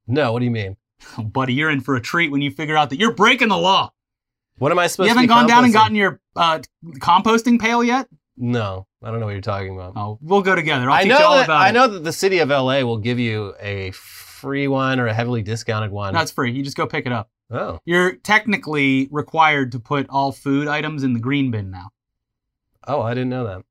[0.08, 0.76] No, what do you mean?
[1.18, 3.58] Oh, buddy, you're in for a treat when you figure out that you're breaking the
[3.58, 3.90] law.
[4.58, 5.20] What am I supposed to do?
[5.22, 6.60] You haven't gone down and gotten your uh,
[6.98, 8.08] composting pail yet?
[8.36, 9.94] No, I don't know what you're talking about.
[9.96, 10.90] Oh, we'll go together.
[10.90, 11.72] I'll I know that I it.
[11.72, 15.42] know that the city of LA will give you a free one or a heavily
[15.42, 16.14] discounted one.
[16.14, 16.52] That's free.
[16.52, 17.30] You just go pick it up.
[17.50, 21.90] oh, You're technically required to put all food items in the green bin now.
[22.86, 23.62] oh, I didn't know that.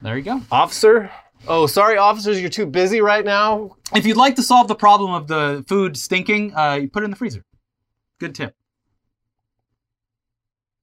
[0.00, 0.40] There you go.
[0.52, 1.10] Officer?
[1.46, 3.76] Oh, sorry, officers, you're too busy right now.
[3.94, 7.04] If you'd like to solve the problem of the food stinking, uh, you put it
[7.04, 7.44] in the freezer.
[8.18, 8.54] Good tip.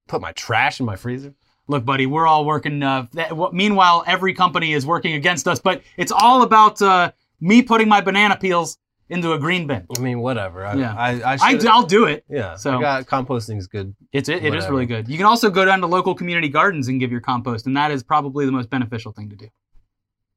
[0.07, 1.33] Put my trash in my freezer.
[1.67, 2.81] Look, buddy, we're all working.
[2.83, 7.11] Uh, that, what, meanwhile, every company is working against us, but it's all about uh,
[7.41, 8.77] me putting my banana peels
[9.09, 9.85] into a green bin.
[9.95, 10.65] I mean, whatever.
[10.65, 10.95] I, Yeah.
[10.95, 11.65] I, I I, should.
[11.67, 12.23] I'll do it.
[12.29, 12.55] yeah.
[12.55, 13.95] So- I got composting's good.
[14.13, 14.71] It's it, it is Whatever.
[14.73, 15.07] really good.
[15.09, 17.91] You can also go down to local community gardens and give your compost, and that
[17.91, 19.47] is probably the most beneficial thing to do.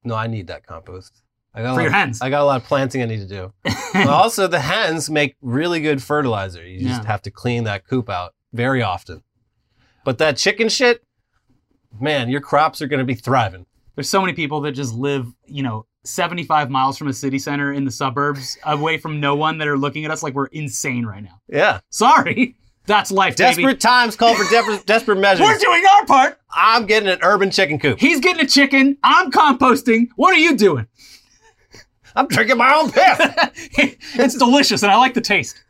[0.09, 1.23] No, I need that compost.
[1.55, 2.21] I got a For your lot- hens.
[2.23, 3.53] I got a lot of planting I need to do.
[4.09, 6.65] Also, the hens make really good fertilizer.
[6.67, 7.09] You just Yeah.
[7.09, 9.23] have to clean that coop out very often.
[10.05, 11.03] But that chicken shit,
[11.99, 13.65] man, your crops are going to be thriving.
[13.95, 17.73] There's so many people that just live, you know, 75 miles from a city center
[17.73, 21.05] in the suburbs, away from no one that are looking at us like we're insane
[21.07, 21.41] right now.
[21.49, 21.81] Yeah.
[21.91, 22.57] Sorry.
[22.89, 23.63] That's life, baby.
[23.63, 25.47] Desperate times call for desperate, desperate measures.
[25.47, 26.41] We're doing our part.
[26.51, 28.01] I'm getting an urban chicken coop.
[28.01, 28.97] He's getting a chicken.
[29.05, 30.09] I'm composting.
[30.17, 30.89] What are you doing?
[32.17, 33.97] I'm drinking my own piss.
[34.15, 35.63] it's delicious and I like the taste.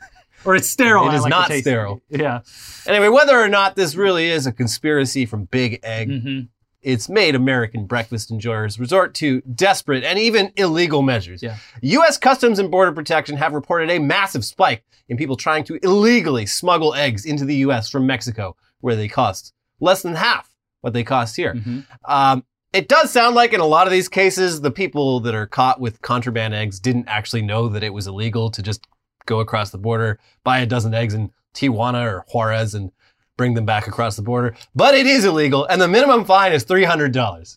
[0.44, 1.08] Or it's sterile.
[1.10, 2.00] It is like not sterile.
[2.08, 2.40] Yeah.
[2.86, 6.40] anyway, whether or not this really is a conspiracy from Big Egg, hmm
[6.82, 11.42] it's made American breakfast enjoyers resort to desperate and even illegal measures.
[11.42, 11.56] Yeah.
[11.82, 12.16] U.S.
[12.16, 16.94] Customs and Border Protection have reported a massive spike in people trying to illegally smuggle
[16.94, 17.90] eggs into the U.S.
[17.90, 21.54] from Mexico, where they cost less than half what they cost here.
[21.54, 25.34] hmm Um, it does sound like in a lot of these cases, the people that
[25.34, 28.86] are caught with contraband eggs didn't actually know that it was illegal to just
[29.24, 32.92] go across the border, buy a dozen eggs in Tijuana or Juarez and
[33.38, 34.54] bring them back across the border.
[34.74, 37.56] But it is illegal, and the minimum fine is $300.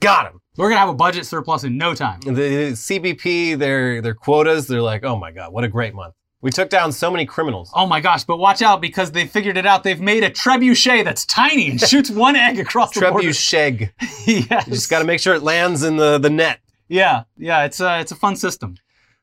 [0.00, 0.42] Got him.
[0.58, 2.20] We're to have a budget surplus in no time.
[2.20, 6.14] The CBP, their, their quotas, they're like, oh my God, what a great month.
[6.42, 7.70] We took down so many criminals.
[7.74, 9.82] Oh my gosh, but watch out because they figured it out.
[9.82, 13.28] They've made a trebuchet that's tiny and shoots one egg across the border.
[13.28, 13.90] Trebuchet.
[14.26, 14.66] yes.
[14.66, 16.60] You just got to make sure it lands in the, the net.
[16.88, 18.76] Yeah, yeah, it's a, it's a fun system.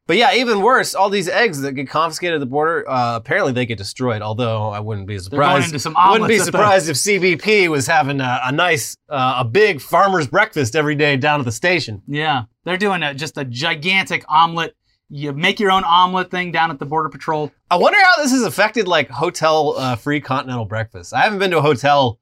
[0.05, 3.53] But yeah, even worse, all these eggs that get confiscated at the border, uh, apparently
[3.53, 4.21] they get destroyed.
[4.21, 5.51] Although I wouldn't be surprised.
[5.51, 9.45] going into some wouldn't be surprised if CBP was having a, a nice, uh, a
[9.45, 12.01] big farmer's breakfast every day down at the station.
[12.05, 14.75] Yeah, they're doing a, just a gigantic omelet.
[15.09, 17.51] You make your own omelet thing down at the Border Patrol.
[17.71, 21.13] I wonder how this has affected like hotel uh, free continental breakfast.
[21.13, 22.19] I haven't been to a hotel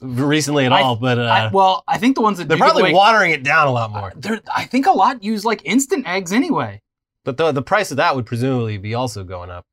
[0.00, 2.82] recently at I- all, but uh, I, well, I think the ones that they're probably
[2.82, 4.12] away- watering it down a lot more.
[4.52, 6.80] I think a lot use like instant eggs anyway.
[7.24, 9.66] But the the price of that would presumably be also going up.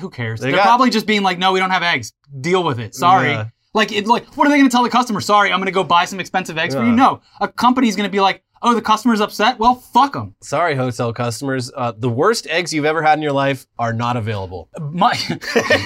[0.00, 0.40] Who cares?
[0.40, 2.12] They They are got- probably just being like, no, we don't have eggs.
[2.40, 2.94] Deal with it.
[2.94, 3.30] Sorry.
[3.30, 3.46] Yeah.
[3.74, 5.20] Like, it, like, what are they going to tell the customer?
[5.22, 6.90] Sorry, I'm going to go buy some expensive eggs for Yeah.
[6.90, 6.92] you.
[6.96, 9.58] No, a company's going to be like, oh, the customer's upset.
[9.58, 10.34] Well, fuck them.
[10.42, 11.72] Sorry, hotel customers.
[11.74, 14.68] Uh, the worst eggs you've ever had in your life are not available.
[14.78, 15.30] Much,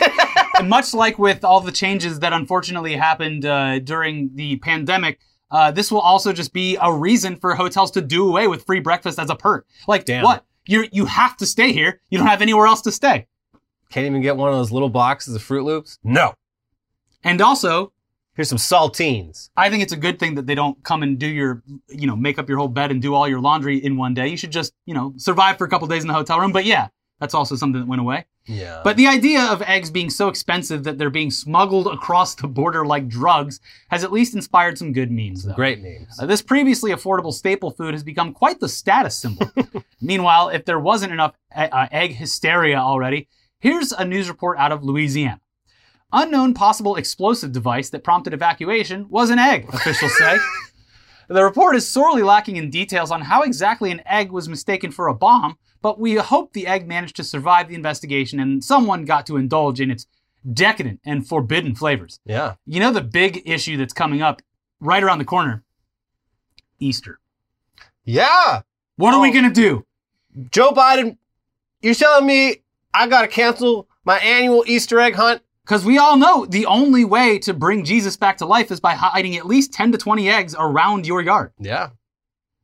[0.64, 5.92] much like with all the changes that unfortunately happened uh, during the pandemic, uh, this
[5.92, 9.30] will also just be a reason for hotels to do away with free breakfast as
[9.30, 9.66] a perk.
[9.86, 10.24] Like, Damn.
[10.24, 10.44] what?
[10.66, 12.00] You you have to stay here.
[12.10, 13.26] You don't have anywhere else to stay.
[13.90, 15.98] Can't even get one of those little boxes of Froot Loops?
[16.02, 16.34] No.
[17.22, 17.92] And also,
[18.36, 19.48] Here's some saltines.
[19.56, 22.14] I think it's a good thing that they don't come and do your, you know,
[22.14, 24.28] make up your whole bed and do all your laundry in one day.
[24.28, 26.52] You should just, you know, survive for a couple days in the hotel room.
[26.52, 26.88] But yeah,
[27.20, 28.26] that's also something that went away.
[28.44, 28.80] Yeah.
[28.84, 32.86] But the idea of eggs being so expensive that they're being smuggled across the border
[32.86, 35.44] like drugs has at least inspired some good memes.
[35.44, 35.54] Though.
[35.54, 36.18] great names.
[36.20, 39.50] Uh, this previously affordable staple food has become quite the status symbol.
[40.00, 44.70] Meanwhile, if there wasn't enough e- uh, egg hysteria already, here's a news report out
[44.70, 45.40] of Louisiana.
[46.12, 50.38] Unknown possible explosive device that prompted evacuation was an egg, officials say.
[51.28, 55.08] The report is sorely lacking in details on how exactly an egg was mistaken for
[55.08, 59.24] a bomb, but we hope the egg managed to survive the investigation and someone got
[59.24, 60.04] to indulge in its
[60.52, 62.18] decadent and forbidden flavors.
[62.24, 62.54] Yeah.
[62.66, 64.42] You know the big issue that's coming up
[64.80, 65.62] right around the corner?
[66.80, 67.20] Easter.
[68.04, 68.62] Yeah.
[68.96, 69.32] What are we Oh.
[69.32, 69.86] going to do?
[70.50, 71.18] Joe Biden,
[71.82, 75.40] you're telling me I got to cancel my annual Easter egg hunt?
[75.64, 78.94] Because we all know the only way to bring Jesus back to life is by
[78.94, 81.52] hiding at least 10 to 20 eggs around your yard.
[81.60, 81.90] Yeah.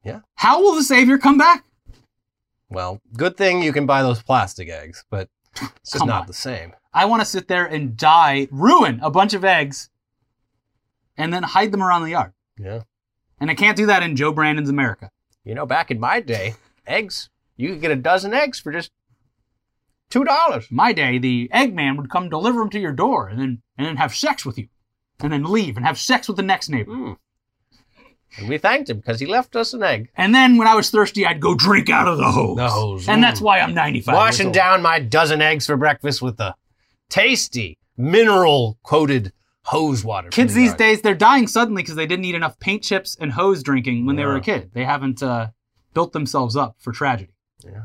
[0.02, 0.22] Yeah.
[0.34, 1.64] How will the Savior come back?
[2.72, 6.26] Well, good thing you can buy those plastic eggs, but it's just Come not on.
[6.26, 6.72] the same.
[6.94, 9.90] I want to sit there and die, ruin a bunch of eggs,
[11.16, 12.32] and then hide them around the yard.
[12.58, 12.82] Yeah.
[13.40, 15.10] And I can't do that in Joe Brandon's America.
[15.44, 16.54] You know, back in my day,
[16.86, 18.90] eggs, you could get a dozen eggs for just
[20.10, 20.70] $2.
[20.70, 23.96] My day, the Eggman would come deliver them to your door and then and then
[23.96, 24.68] have sex with you,
[25.20, 26.92] and then leave and have sex with the next neighbor.
[26.92, 27.16] Mm.
[28.38, 30.08] And we thanked him because he left us an egg.
[30.16, 32.56] And then when I was thirsty, I'd go drink out of the hose.
[32.56, 34.12] The hose, And that's why I'm 95.
[34.12, 36.54] years Washing down my dozen eggs for breakfast with the
[37.10, 39.32] tasty, mineral coated
[39.64, 40.30] hose water.
[40.30, 43.32] Kids the these days, they're dying suddenly because they didn't eat enough paint chips and
[43.32, 44.70] hose drinking when they were a kid.
[44.72, 45.48] They haven't uh,
[45.94, 47.34] built themselves up for tragedy.
[47.64, 47.84] Yeah.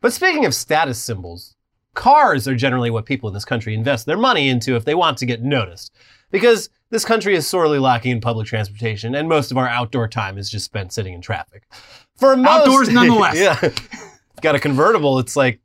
[0.00, 1.56] But speaking of status symbols,
[1.94, 5.18] cars are generally what people in this country invest their money into if they want
[5.18, 5.94] to get noticed.
[6.30, 10.38] Because this country is sorely lacking in public transportation, and most of our outdoor time
[10.38, 11.64] is just spent sitting in traffic.
[12.16, 13.36] For most, Outdoors nonetheless.
[13.36, 13.70] yeah.
[14.42, 15.60] Got a convertible, it's like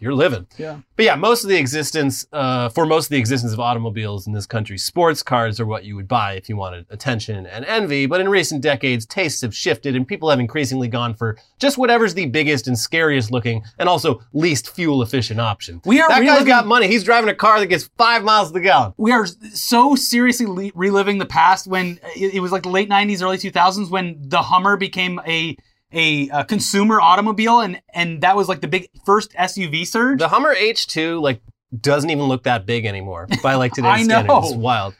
[0.00, 0.46] you're living.
[0.56, 0.80] Yeah.
[0.96, 4.32] But yeah, most of the existence, uh, for most of the existence of automobiles in
[4.32, 8.06] this country, sports cars are what you would buy if you wanted attention and envy.
[8.06, 12.14] But in recent decades, tastes have shifted and people have increasingly gone for just whatever's
[12.14, 15.80] the biggest and scariest looking and also least fuel efficient option.
[15.84, 16.88] We are that guy's got money.
[16.88, 18.94] He's driving a car that gets five miles to the gallon.
[18.96, 22.88] we are so seriously le- reliving the past when it, it was like the late
[22.88, 25.56] 90s early 2000s when the hummer became a
[25.92, 30.28] a, uh consumer automobile and and that was like the big first suv surge The
[30.28, 31.40] Hummer H2 like
[31.80, 34.20] doesn't even look that big anymore by like today's I know.
[34.22, 34.48] standards.
[34.50, 34.94] It's wild.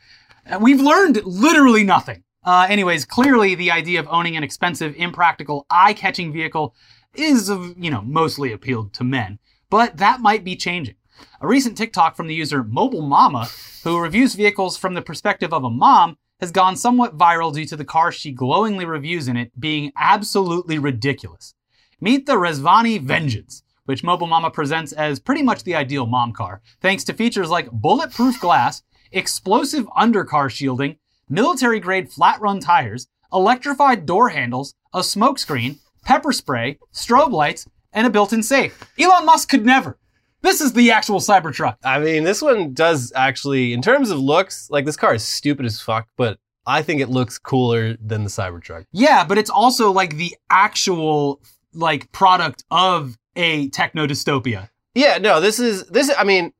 [0.50, 5.66] Uh, we've learned literally nothing uh, anyways clearly the idea of owning an expensive impractical
[5.70, 6.74] eye-catching vehicle
[7.14, 9.38] is of you know mostly appealed to men
[9.70, 10.94] but that might be changing
[11.40, 13.48] a recent tiktok from the user mobile mama
[13.84, 17.76] who reviews vehicles from the perspective of a mom has gone somewhat viral due to
[17.76, 21.54] the car she glowingly reviews in it being absolutely ridiculous
[22.00, 26.62] meet the Rezvani Vengeance, which Mobile Mama presents as pretty much the ideal mom car,
[26.80, 30.96] thanks to features like bulletproof glass, explosive undercar shielding,
[31.28, 38.06] military grade flat run tires, electrified door handles, a smokescreen, pepper spray, strobe lights, and
[38.06, 38.84] a built in safe.
[38.98, 39.98] Elon Musk could never.
[40.42, 41.76] This is the actual Cybertruck.
[41.84, 45.66] I mean, this one does actually, in terms of looks, like this car is stupid
[45.66, 48.84] as fuck, but I think it looks cooler than the Cybertruck.
[48.92, 51.40] Yeah, but it's also like the actual
[51.72, 54.68] like product of a techno dystopia.
[54.94, 56.10] Yeah, no, this is this.
[56.16, 56.52] I mean,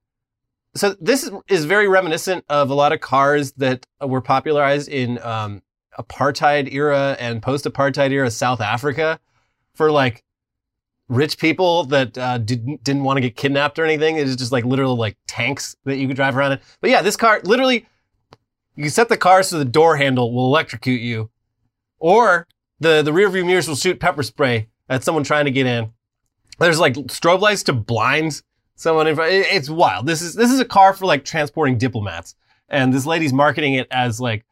[0.74, 5.18] so this is, is very reminiscent of a lot of cars that were popularized in
[5.22, 5.62] um,
[5.98, 9.18] apartheid era and post-apartheid era South Africa
[9.74, 10.24] for like
[11.08, 14.16] rich people that uh, didn't didn't want to get kidnapped or anything.
[14.16, 16.60] It is just like literal like tanks that you could drive around in.
[16.80, 17.86] But yeah, this car literally,
[18.76, 21.30] you set the car so the door handle will electrocute you,
[21.98, 22.46] or
[22.80, 25.92] the the rear view mirrors will shoot pepper spray at someone trying to get in.
[26.58, 28.42] There's like strobe lights to blind
[28.76, 29.32] someone in front.
[29.32, 30.06] It- It's wild.
[30.06, 32.34] This is this is a car for like transporting diplomats,
[32.68, 34.44] and this lady's marketing it as like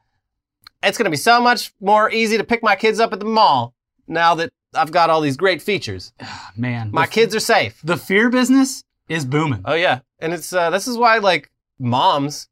[0.83, 3.73] it's gonna be so much more easy to pick my kids up at the mall
[4.07, 6.13] now that I've got all these great features.
[6.55, 7.79] Man, My the, kids are safe.
[7.83, 9.61] the fear business is booming.
[9.65, 12.47] Oh yeah, and it's uh, this is why like moms,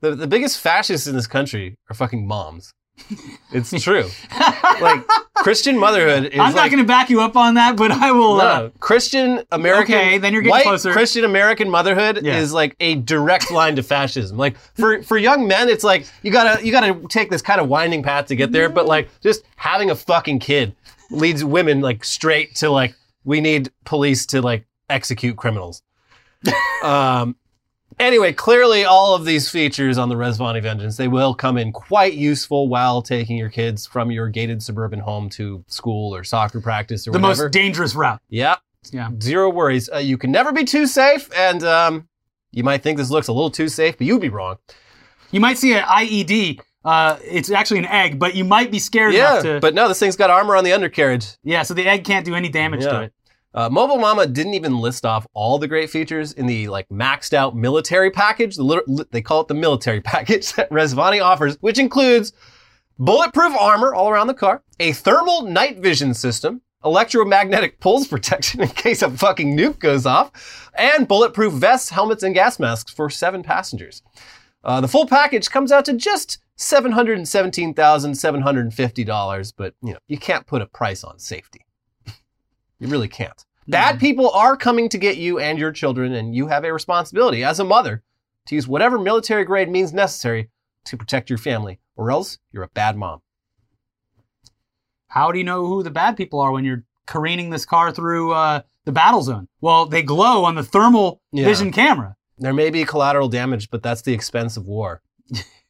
[0.00, 2.72] the the biggest fascists in this country are fucking moms.
[3.52, 4.06] It's true.
[4.80, 5.04] like
[5.36, 8.10] Christian motherhood is I'm not like, going to back you up on that, but I
[8.10, 8.40] will.
[8.40, 9.94] Uh, no, Christian American.
[9.94, 10.90] Okay, then you're getting white closer.
[10.92, 12.38] Christian American motherhood Yeah.
[12.38, 14.36] is like a direct line to fascism.
[14.36, 17.68] Like for for young men, it's like you gotta you gotta take this kind of
[17.68, 18.68] winding path to get there.
[18.68, 20.74] But like just having a fucking kid
[21.14, 25.82] leads women like straight to like we need police to like execute criminals.
[26.82, 27.36] um.
[28.00, 32.14] Anyway, clearly all of these features on the Rezvani Vengeance, they will come in quite
[32.14, 37.06] useful while taking your kids from your gated suburban home to school or soccer practice
[37.06, 37.22] or whatever.
[37.22, 37.44] the whatever.
[37.44, 38.20] most dangerous route.
[38.28, 38.56] Yeah.
[38.90, 39.10] Yeah.
[39.20, 39.88] Zero worries.
[39.88, 42.08] Uh, you can never be too safe, and um,
[42.50, 44.58] you might think this looks a little too safe, but you'd be wrong.
[45.30, 46.60] You might see an IED.
[46.84, 49.60] Uh, it's actually an egg, but you might be scared Yeah, enough to.
[49.60, 51.26] but no, this thing's got armor on the undercarriage.
[51.42, 53.12] yeah, so the egg can't do any damage to it.
[53.54, 57.32] Uh, Mobile Mama didn't even list off all the great features in the like maxed
[57.32, 58.56] out military package.
[58.56, 62.32] The lit- they call it the military package that Rezvani offers, which includes
[62.98, 68.68] bulletproof armor all around the car, a thermal night vision system, electromagnetic pulse protection in
[68.68, 73.42] case a fucking nuke goes off, and bulletproof vests, helmets, and gas masks for seven
[73.42, 74.02] passengers.
[74.64, 78.62] Uh, the full package comes out to just seven hundred and seventeen thousand seven hundred
[78.62, 81.64] and fifty dollars, but you know you can't put a price on safety.
[82.78, 83.44] you really can't.
[83.66, 87.42] Bad people are coming to get you and your children, and you have a responsibility
[87.42, 88.02] as a mother
[88.46, 90.50] to use whatever military grade means necessary
[90.84, 93.22] to protect your family, or else you're a bad mom.
[95.08, 98.32] How do you know who the bad people are when you're careening this car through
[98.32, 99.48] uh, the battle zone?
[99.60, 101.46] Well, they glow on the thermal Yeah.
[101.46, 102.16] vision camera.
[102.38, 105.00] There may be collateral damage, but that's the expense of war.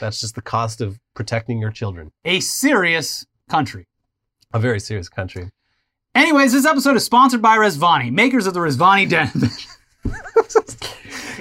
[0.00, 2.12] that's just the cost of protecting your children.
[2.24, 3.86] A serious country.
[4.52, 5.50] A very serious country.
[6.14, 9.30] Anyways, this episode is sponsored by Rezvani, makers of the Rezvani Den.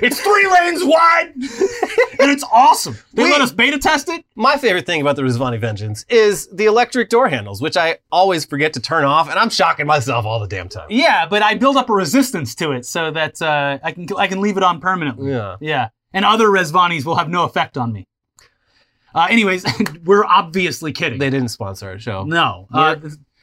[0.02, 1.32] it's three lanes wide,
[2.20, 2.98] and it's awesome.
[3.14, 3.32] They Wait.
[3.32, 4.26] let us beta test it.
[4.36, 8.44] My favorite thing about the Rezvani Vengeance is the electric door handles, which I always
[8.46, 10.88] forget to turn off, and I'm shocking myself all the damn time.
[10.90, 14.28] Yeah, but I build up a resistance to it so that uh, I can I
[14.28, 15.32] can leave it on permanently.
[15.32, 15.56] Yeah.
[15.62, 18.08] Yeah, and other Rezvanis will have no effect on me.
[19.16, 19.66] Uh, anyways,
[20.04, 21.18] we're obviously kidding.
[21.18, 22.24] They didn't sponsor our show.
[22.26, 22.98] no, uh,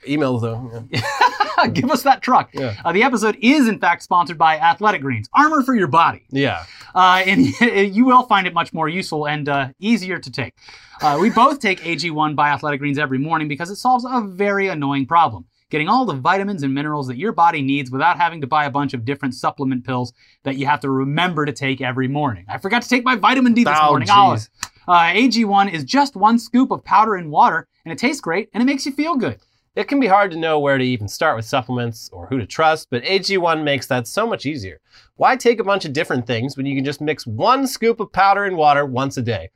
[0.06, 0.84] Email though.
[0.90, 1.66] Yeah.
[1.72, 2.50] give us that truck.
[2.52, 2.74] Yeah.
[2.84, 6.24] Uh, the episode is in fact sponsored by Athletic Greens, armor for your body.
[6.30, 6.64] yeah.
[6.94, 7.46] uh, and
[7.94, 10.54] you will find it much more useful and uh, easier to take.
[11.00, 14.66] Uh, we both take AG1 by Athletic Greens every morning because it solves a very
[14.68, 15.44] annoying problem.
[15.70, 18.70] getting all the vitamins and minerals that your body needs without having to buy a
[18.70, 20.12] bunch of different supplement pills
[20.42, 22.44] that you have to remember to take every morning.
[22.48, 24.08] I forgot to take my vitamin D this Oh, morning.
[24.08, 24.48] jeez.
[24.64, 28.48] Oh, uh, AG1 is just one scoop of powder in water, and it tastes great
[28.52, 29.38] and it makes you feel good.
[29.74, 32.46] It can be hard to know where to even start with supplements or who to
[32.46, 34.80] trust, but AG1 makes that so much easier.
[35.16, 38.12] Why take a bunch of different things when you can just mix one scoop of
[38.12, 39.48] powder in water once a day?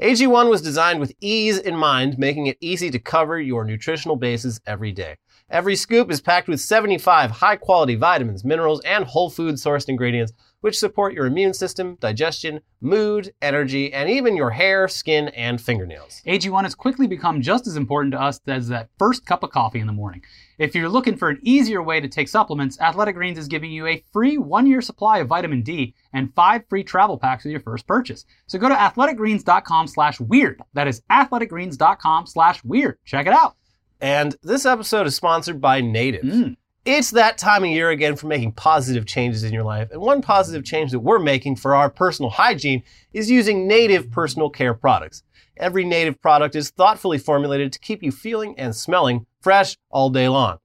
[0.00, 4.60] AG1 was designed with ease in mind, making it easy to cover your nutritional bases
[4.66, 5.16] every day.
[5.48, 10.32] Every scoop is packed with 75 high quality vitamins, minerals, and whole food sourced ingredients,
[10.62, 16.22] which support your immune system, digestion, mood, energy, and even your hair, skin, and fingernails.
[16.26, 19.80] AG1 has quickly become just as important to us as that first cup of coffee
[19.80, 20.22] in the morning.
[20.58, 23.86] If you're looking for an easier way to take supplements, Athletic Greens is giving you
[23.86, 27.60] a free one year supply of vitamin D and five free travel packs with your
[27.60, 28.24] first purchase.
[28.46, 30.60] So go to athleticgreens.com slash weird.
[30.74, 32.98] That is athleticgreens.com slash weird.
[33.04, 33.56] Check it out.
[34.00, 36.24] And this episode is sponsored by Native.
[36.24, 36.56] Mm.
[36.84, 39.92] It's that time of year again for making positive changes in your life.
[39.92, 44.50] And one positive change that we're making for our personal hygiene is using native personal
[44.50, 45.22] care products.
[45.56, 50.28] Every native product is thoughtfully formulated to keep you feeling and smelling fresh all day
[50.28, 50.58] long.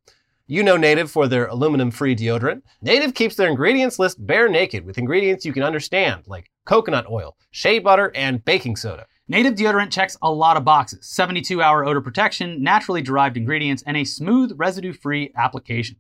[0.48, 2.64] You know Native for their aluminum free deodorant.
[2.82, 7.38] Native keeps their ingredients list bare naked with ingredients you can understand, like coconut oil,
[7.52, 9.06] shea butter, and baking soda.
[9.28, 13.98] Native deodorant checks a lot of boxes 72 hour odor protection, naturally derived ingredients, and
[13.98, 15.98] a smooth, residue free application.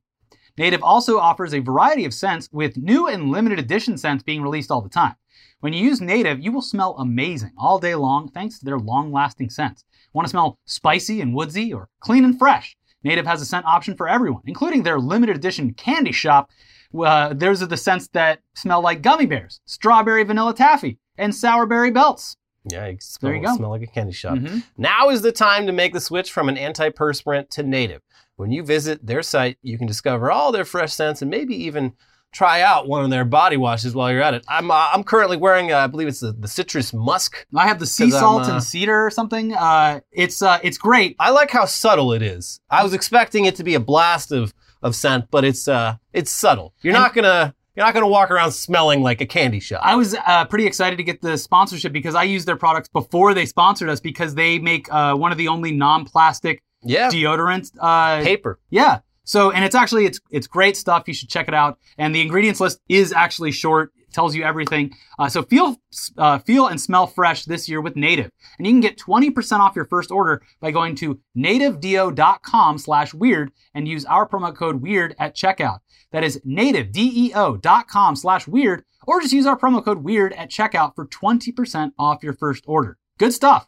[0.57, 4.71] Native also offers a variety of scents with new and limited edition scents being released
[4.71, 5.15] all the time.
[5.59, 9.11] When you use Native, you will smell amazing all day long thanks to their long
[9.11, 9.83] lasting scents.
[10.13, 12.75] Want to smell spicy and woodsy or clean and fresh?
[13.03, 16.49] Native has a scent option for everyone, including their limited edition candy shop.
[16.97, 21.65] Uh, those are the scents that smell like gummy bears, strawberry vanilla taffy, and sour
[21.65, 22.35] berry belts.
[22.69, 23.55] Yeah, you There you go.
[23.55, 24.35] smell like a candy shop.
[24.37, 24.63] Mhm.
[24.77, 28.01] Now is the time to make the switch from an antiperspirant to native.
[28.37, 31.93] When you visit their site, you can discover all their fresh scents and maybe even
[32.31, 34.45] try out one of their body washes while you're at it.
[34.47, 37.47] I'm, uh, I'm currently wearing, uh, I believe it's the, the citrus musk.
[37.55, 39.53] I have the sea salt uh, and cedar or something.
[39.53, 41.15] Uh, it's uh, it's great.
[41.19, 42.61] I like how subtle it is.
[42.69, 46.29] I was expecting it to be a blast of, of scent, but it's, uh, it's
[46.29, 46.75] subtle.
[46.83, 49.81] You're not gonna, you're not gonna walk around smelling like a candy shop.
[49.83, 53.33] I was uh, pretty excited to get the sponsorship because I used their products before
[53.33, 58.23] they sponsored us because they make uh, one of the only non-plastic yeah, deodorant Uh,
[58.23, 58.59] paper.
[58.69, 58.99] yeah.
[59.23, 61.03] So and it's actually it's it's great stuff.
[61.07, 61.77] You should check it out.
[61.97, 63.91] And the ingredients list is actually short.
[63.97, 64.93] It tells you everything.
[65.19, 65.75] Uh, so feel
[66.17, 69.75] uh, feel and smell fresh this year with Native, and you can get 20% off
[69.75, 75.79] your first order by going to nativedeo.com/weird and use our promo code weird at checkout.
[76.11, 81.05] That is nativedeo.com slash weird, or just use our promo code weird at checkout for
[81.05, 82.97] 20% off your first order.
[83.17, 83.67] Good stuff.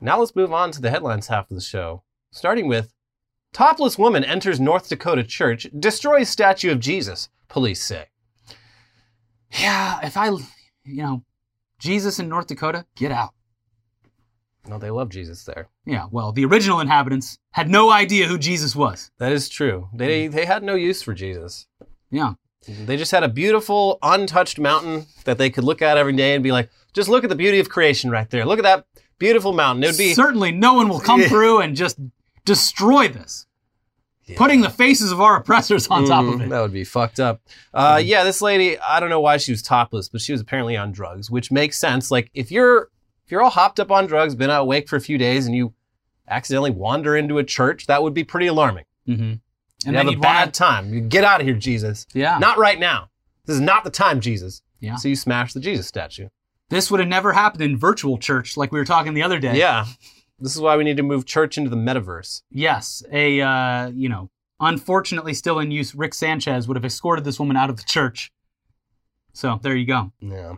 [0.00, 2.92] Now let's move on to the headlines half of the show, starting with
[3.56, 8.08] Topless woman enters North Dakota church, destroys statue of Jesus, police say.
[9.50, 11.24] Yeah, if I, you know,
[11.78, 13.30] Jesus in North Dakota, get out.
[14.68, 15.70] No, they love Jesus there.
[15.86, 19.10] Yeah, well, the original inhabitants had no idea who Jesus was.
[19.18, 19.88] That is true.
[19.94, 20.32] They mm.
[20.32, 21.66] they had no use for Jesus.
[22.10, 22.34] Yeah.
[22.68, 26.44] They just had a beautiful, untouched mountain that they could look at every day and
[26.44, 28.44] be like, just look at the beauty of creation right there.
[28.44, 28.86] Look at that
[29.18, 29.84] beautiful mountain.
[29.84, 31.98] It would be Certainly no one will come through and just
[32.46, 33.46] destroy this,
[34.24, 34.36] Yeah.
[34.38, 36.48] putting the faces of our oppressors on top of Mm, it.
[36.48, 37.42] That would be fucked up.
[37.74, 40.76] Uh, yeah, this lady, I don't know why she was topless, but she was apparently
[40.76, 42.10] on drugs, which makes sense.
[42.10, 42.88] Like if you're
[43.24, 45.54] if you're all hopped up on drugs, been out awake for a few days, and
[45.54, 45.74] you
[46.28, 48.84] accidentally wander into a church, that would be pretty alarming.
[49.08, 49.22] Mm-hmm.
[49.22, 49.40] And
[49.84, 50.94] you have a bad want time.
[50.94, 52.06] You get out of here, Jesus.
[52.14, 52.38] yeah.
[52.38, 53.10] Not right now.
[53.44, 54.62] This is not the time, Jesus.
[54.80, 54.96] Yeah.
[54.96, 56.28] So you smash the Jesus statue.
[56.68, 59.56] This would have never happened in virtual church like we were talking the other day.
[59.58, 59.86] Yeah.
[60.38, 62.42] This is why we need to move church into the metaverse.
[62.50, 64.30] Yes, a uh, you know,
[64.60, 68.30] unfortunately still in use, Rick Sanchez would have escorted this woman out of the church.
[69.32, 70.12] So there you go.
[70.20, 70.56] Yeah.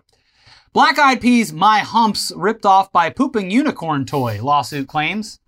[0.73, 4.41] Black Eyed Peas, My Humps, ripped off by pooping unicorn toy.
[4.43, 5.41] Lawsuit claims.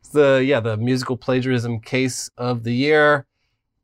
[0.00, 3.26] It's the yeah the musical plagiarism case of the year.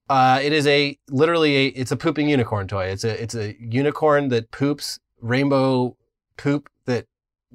[0.08, 2.86] Uh, it is a literally a it's a pooping unicorn toy.
[2.86, 5.96] It's a it's a unicorn that poops rainbow
[6.36, 7.06] poop that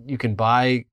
[0.05, 0.85] you can buy.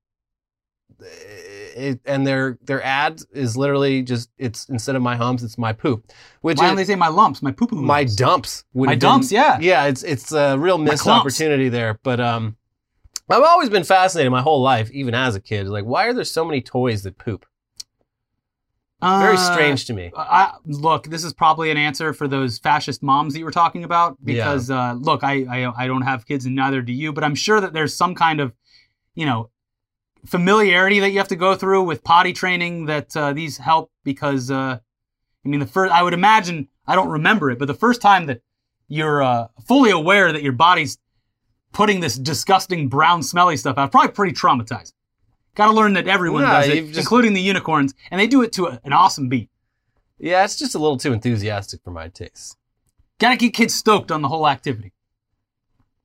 [1.01, 5.73] It, and their their ad is literally just it's instead of my humps it's my
[5.73, 7.77] poop, which Why don't they say my lumps, my poo poo?
[7.83, 8.65] my dumps.
[8.75, 9.59] My have been- yeah.
[9.61, 9.85] yeah.
[9.85, 12.01] It's it's a real missed opportunity there.
[12.03, 12.57] But um,
[13.31, 15.69] I've always been fascinated my whole life, even as a kid.
[15.69, 17.47] Like, why are there so many toys that poop?
[19.01, 20.11] Very Uh, strange to me.
[20.17, 23.85] I, look, this is probably an answer for those fascist moms that you were talking
[23.85, 24.17] about.
[24.25, 27.13] Because uh, look, I, I I don't have kids, and neither do you.
[27.13, 28.53] But I'm sure that there's some kind of,
[29.15, 29.51] you know,
[30.27, 34.51] familiarity that you have to go through with potty training that uh, these help because,
[34.51, 34.79] uh,
[35.45, 38.27] I mean, the first, I would imagine, I don't remember it, but the first time
[38.27, 38.43] that
[38.89, 40.99] you're uh, fully aware that your body's
[41.73, 44.93] putting this disgusting brown smelly stuff out, probably pretty traumatizing.
[45.55, 48.43] Got to learn that everyone Yeah, does it, just- including the unicorns, and they do
[48.43, 49.51] it to a, an awesome beat.
[50.19, 52.57] Yeah, it's just a little too enthusiastic for my taste.
[53.21, 54.93] Got to get kids stoked on the whole activity.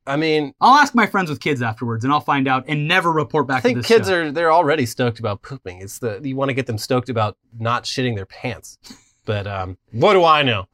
[0.06, 3.10] I mean, I'll ask my friends with kids afterwards, and I'll find out and never
[3.10, 4.14] report back I think to this kids show.
[4.26, 5.80] are they're already stoked about pooping.
[5.80, 8.78] It's the you want to get them stoked about not shitting their pants.
[9.26, 10.66] But um, what do I know?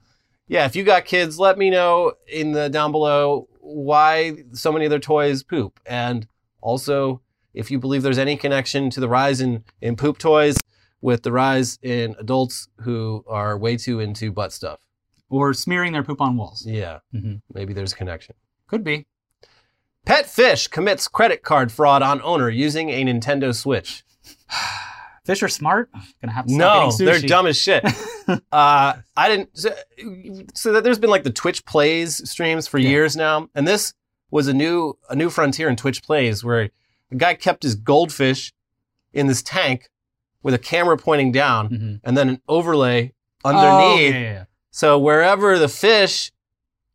[0.48, 4.86] Yeah, if you got kids, let me know in the down below why so many
[4.86, 6.26] of their toys poop, and
[6.60, 7.20] also
[7.54, 10.56] if you believe there's any connection to the rise in in poop toys
[11.00, 14.80] with the rise in adults who are way too into butt stuff.
[15.28, 16.66] or smearing their poop on walls.
[16.66, 18.34] Yeah, hmm maybe there's a connection.
[18.66, 19.06] Could be.
[20.06, 24.04] Pet fish commits credit card fraud on owner using a Nintendo Switch.
[25.26, 25.90] Fish are smart.
[26.20, 27.84] Gonna have to No, they're dumb as shit.
[28.28, 29.56] uh, I didn't.
[29.56, 29.70] So,
[30.54, 32.88] so that there's been like the Twitch Plays streams for Yeah.
[32.88, 33.92] years now, and this
[34.30, 36.70] was a new a new frontier in Twitch Plays where
[37.12, 38.52] a guy kept his goldfish
[39.12, 39.90] in this tank
[40.42, 42.00] with a camera pointing down, Mhm.
[42.02, 43.12] and then an overlay
[43.44, 44.14] Oh, underneath.
[44.14, 44.44] yeah, yeah, yeah.
[44.70, 46.32] So wherever the fish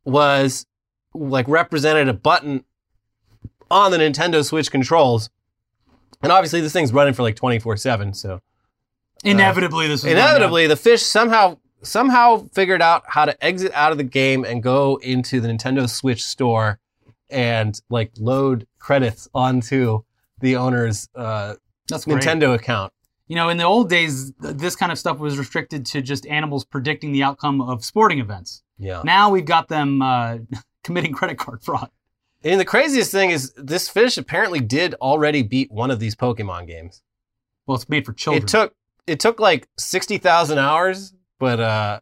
[0.03, 0.65] was,
[1.13, 2.65] like represented a button
[3.69, 5.29] on the Nintendo Switch controls.
[6.21, 8.13] And obviously, this thing's running for like 24 7.
[8.13, 8.41] So
[9.23, 13.97] Inevitably, this is inevitably, the fish somehow somehow figured out how to exit out of
[13.97, 16.79] the game and go into the Nintendo Switch store
[17.29, 20.03] and like load credits onto
[20.39, 21.55] the owner's uh.
[21.87, 22.23] That's great.
[22.23, 22.91] Nintendo account.
[23.27, 26.65] You know, in the old days, this kind of stuff was restricted to just animals
[26.65, 28.63] predicting the outcome of sporting events.
[28.77, 29.01] Yeah.
[29.03, 30.37] Now we've got them uh,
[30.83, 31.89] committing credit card fraud.
[32.45, 36.67] And the craziest thing is, this fish apparently did already beat one of these Pokemon
[36.67, 37.01] games.
[37.65, 38.43] Well, it's made for children.
[38.43, 38.73] It took
[39.07, 41.99] it took like sixty thousand hours, but uh,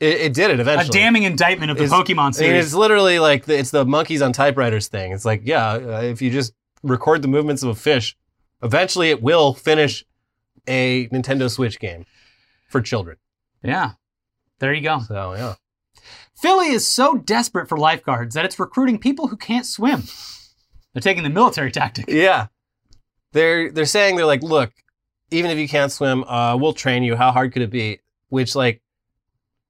[0.00, 0.88] it, it did it eventually.
[0.88, 2.64] a damning indictment of the It's- Pokemon series.
[2.66, 5.12] it's literally like the, it's the monkeys on typewriters thing.
[5.12, 8.16] It's like, yeah, uh, if you just record the movements of a fish,
[8.62, 10.04] eventually it will finish
[10.66, 12.06] a Nintendo Switch game
[12.68, 13.18] for children.
[13.62, 13.92] yeah.
[14.58, 15.00] There you go.
[15.00, 15.54] So yeah,
[16.42, 20.02] Philly is so desperate for lifeguards that it's recruiting people who can't swim.
[20.92, 22.06] They're taking the military tactic.
[22.08, 22.48] yeah.
[23.32, 24.72] They're they're saying they're like, look,
[25.30, 27.16] even if you can't swim, uh, we'll train you.
[27.16, 28.00] How hard could it be?
[28.28, 28.82] Which like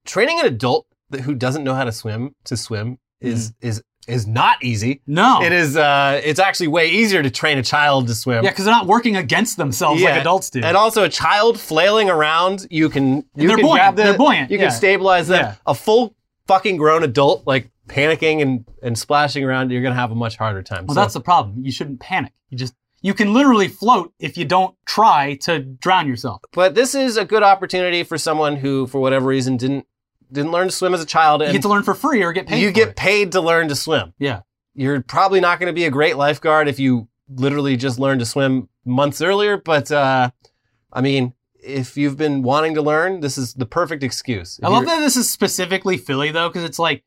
[0.05, 4.27] training an adult that, who doesn't know how to swim to swim is is is
[4.27, 5.01] not easy.
[5.07, 5.43] No.
[5.43, 5.77] It is.
[5.77, 8.43] Uh, it's actually way easier to train a child to swim.
[8.43, 10.61] Yeah, because they're not working against themselves Yeah, like adults do.
[10.65, 14.17] And also, a child flailing around, you can you They're can buoyant, grab the, they're
[14.19, 14.65] buoyant, You yeah.
[14.65, 15.45] can stabilize them.
[15.45, 15.55] Yeah.
[15.67, 16.17] A full
[16.47, 20.63] fucking grown adult like panicking and and splashing around, you're gonna have a much harder
[20.63, 20.87] time.
[20.87, 21.65] well, So- that's the problem.
[21.65, 22.33] You shouldn't panic.
[22.51, 26.41] You just you can literally float if you don't try to drown yourself.
[26.53, 29.87] but this is a good opportunity for someone who, for whatever reason, didn't
[30.31, 32.47] didn't learn to swim as a child, You get to learn for free or get
[32.47, 32.63] paid.
[32.63, 32.97] you get it.
[32.97, 34.15] paid to learn to swim.
[34.19, 34.41] Yeah.
[34.75, 38.25] You're probably not going to be a great lifeguard if you literally just learned to
[38.27, 40.31] swim months earlier, but uh,
[40.91, 44.59] I mean, if you've been wanting to learn, this is the perfect excuse.
[44.63, 47.05] I love that this is specifically Philly though, because it's like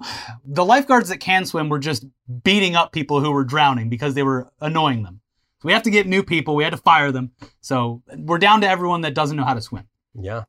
[0.44, 2.06] the lifeguards that can swim were just
[2.42, 5.20] beating up people who were drowning because they were annoying them.
[5.60, 6.56] So we have to get new people.
[6.56, 7.32] We had to fire them.
[7.60, 9.86] So we're down to everyone that doesn't know how to swim.
[10.14, 10.44] Yeah.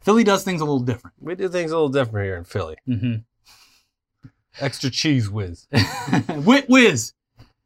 [0.00, 1.16] Philly does things a little different.
[1.20, 2.76] We do things a little different here in Philly.
[2.88, 4.28] Mm-hmm.
[4.60, 5.66] Extra cheese whiz.
[6.28, 7.12] Wit whiz.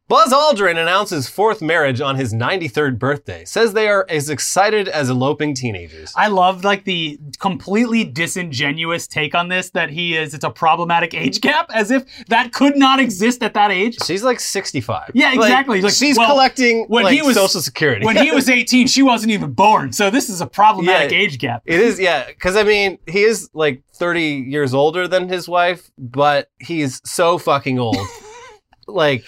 [0.09, 3.45] Buzz Aldrin announces fourth marriage on his 93rd birthday.
[3.45, 6.11] Says they are as excited as eloping teenagers.
[6.15, 11.13] I love like the completely disingenuous take on this that he is it's a problematic
[11.13, 13.97] age gap as if that could not exist at that age.
[14.03, 15.11] She's like 65.
[15.13, 15.79] Yeah, exactly.
[15.79, 18.03] Like, she's well, collecting when like, he was- Social Security.
[18.03, 19.93] When he was 18, she wasn't even born.
[19.93, 21.17] So this is a problematic Yeah.
[21.19, 21.61] age gap.
[21.67, 25.91] It is, yeah, because I mean, he is like 30 years older than his wife,
[25.99, 27.95] but he's so fucking old.
[28.87, 29.23] like,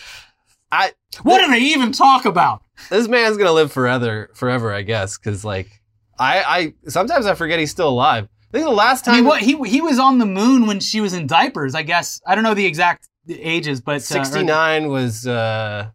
[0.72, 0.92] I
[1.24, 2.64] What do they even talk about?
[2.90, 5.70] this man's gonna live forever, forever, I guess, because like,
[6.18, 8.28] I, I sometimes I forget he's still alive.
[8.54, 10.80] I think the last I time mean, what he he was on the moon when
[10.80, 11.76] she was in diapers.
[11.76, 15.90] I guess I don't know the exact ages, but uh, 69 was, uh,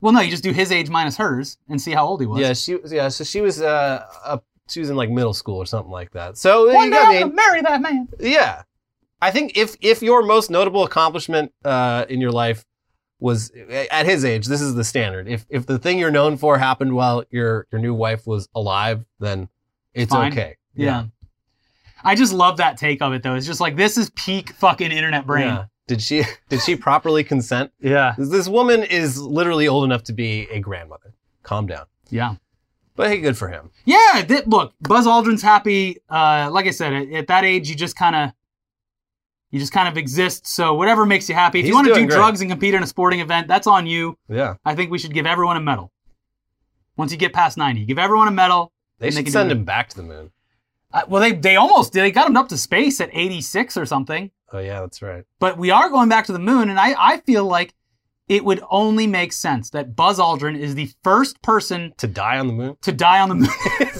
[0.00, 2.40] well, no, you just do his age minus hers and see how old he was.
[2.40, 5.66] yeah, she, yeah, so she was, uh, up, she was in like middle school or
[5.66, 6.38] something like that.
[6.38, 8.08] So One you day I'm mean, gonna marry that man.
[8.18, 8.62] Yeah.
[9.22, 12.64] I think if if your most notable accomplishment uh, in your life
[13.20, 13.50] was
[13.90, 15.28] at his age, this is the standard.
[15.28, 19.04] If if the thing you're known for happened while your your new wife was alive,
[19.18, 19.48] then
[19.94, 20.32] it's Fine.
[20.32, 20.56] okay.
[20.74, 21.04] Yeah.
[22.02, 23.34] I just love that take of it though.
[23.34, 25.46] It's just like this is peak fucking internet brain.
[25.46, 25.64] Yeah.
[25.86, 27.72] Did she did she properly consent?
[27.80, 28.14] Yeah.
[28.16, 31.14] This woman is literally old enough to be a grandmother.
[31.42, 31.86] Calm down.
[32.08, 32.36] Yeah.
[32.96, 33.70] But hey, good for him.
[33.86, 35.98] Yeah, th- look, Buzz Aldrin's happy.
[36.08, 38.32] Uh, like I said, at, at that age, you just kind of,
[39.50, 40.46] you just kind of exist.
[40.46, 41.58] So whatever makes you happy.
[41.60, 42.10] If He's you want to do great.
[42.16, 44.16] drugs and compete in a sporting event, that's on you.
[44.28, 44.54] Yeah.
[44.64, 45.92] I think we should give everyone a medal.
[46.96, 48.72] Once you get past 90, give everyone a medal.
[48.98, 50.30] They And they send him back to the moon.
[50.92, 52.02] Uh, well, they they almost did.
[52.02, 54.30] They got him up to space at 86 or something.
[54.52, 55.24] Oh yeah, that's right.
[55.38, 57.74] But we are going back to the moon, and I, I feel like
[58.28, 62.48] it would only make sense that Buzz Aldrin is the first person To die on
[62.48, 62.76] the moon?
[62.82, 63.48] to die on the moon.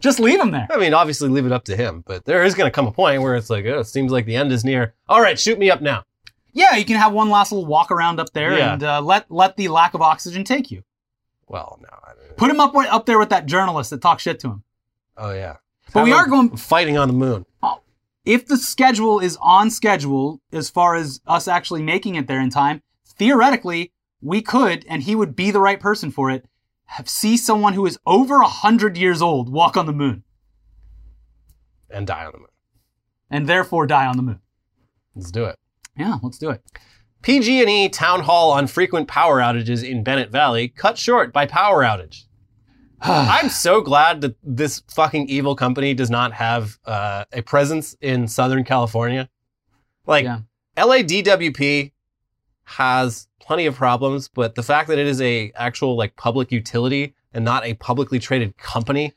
[0.00, 0.66] Just leave him there.
[0.70, 2.92] I mean, obviously leave it up to him, but there is going to come a
[2.92, 4.94] point where it's like, oh, it seems like the end is near.
[5.08, 6.04] All right, shoot me up now.
[6.52, 8.72] Yeah, you can have one last little walk around up there Yeah.
[8.72, 10.82] and uh, let let the lack of oxygen take you.
[11.46, 11.88] Well, no.
[12.04, 14.62] I don't Put him up up there with that journalist that talks shit to him.
[15.16, 15.56] Oh yeah.
[15.92, 17.44] But we are going- fighting on the moon.
[18.24, 22.50] If the schedule is on schedule as far as us actually making it there in
[22.50, 26.44] time, theoretically we could, and he would be the right person for it.
[26.92, 30.24] Have see someone who is over a hundred years old walk on the moon
[31.90, 32.48] and die on the moon.
[33.30, 34.40] and therefore die on the moon.
[35.14, 35.56] Let's do it.
[35.96, 36.62] Yeah, let's do it.
[37.22, 42.24] PG&E town hall on frequent power outages in Bennett Valley cut short by power outage.
[43.00, 48.28] I'm so glad that this fucking evil company does not have uh, a presence in
[48.28, 49.28] Southern California.
[50.06, 50.40] Like Yeah.
[50.76, 51.92] LADWP
[52.64, 57.14] has plenty of problems, but the fact that it is a actual like public utility
[57.32, 59.12] and not a publicly traded company,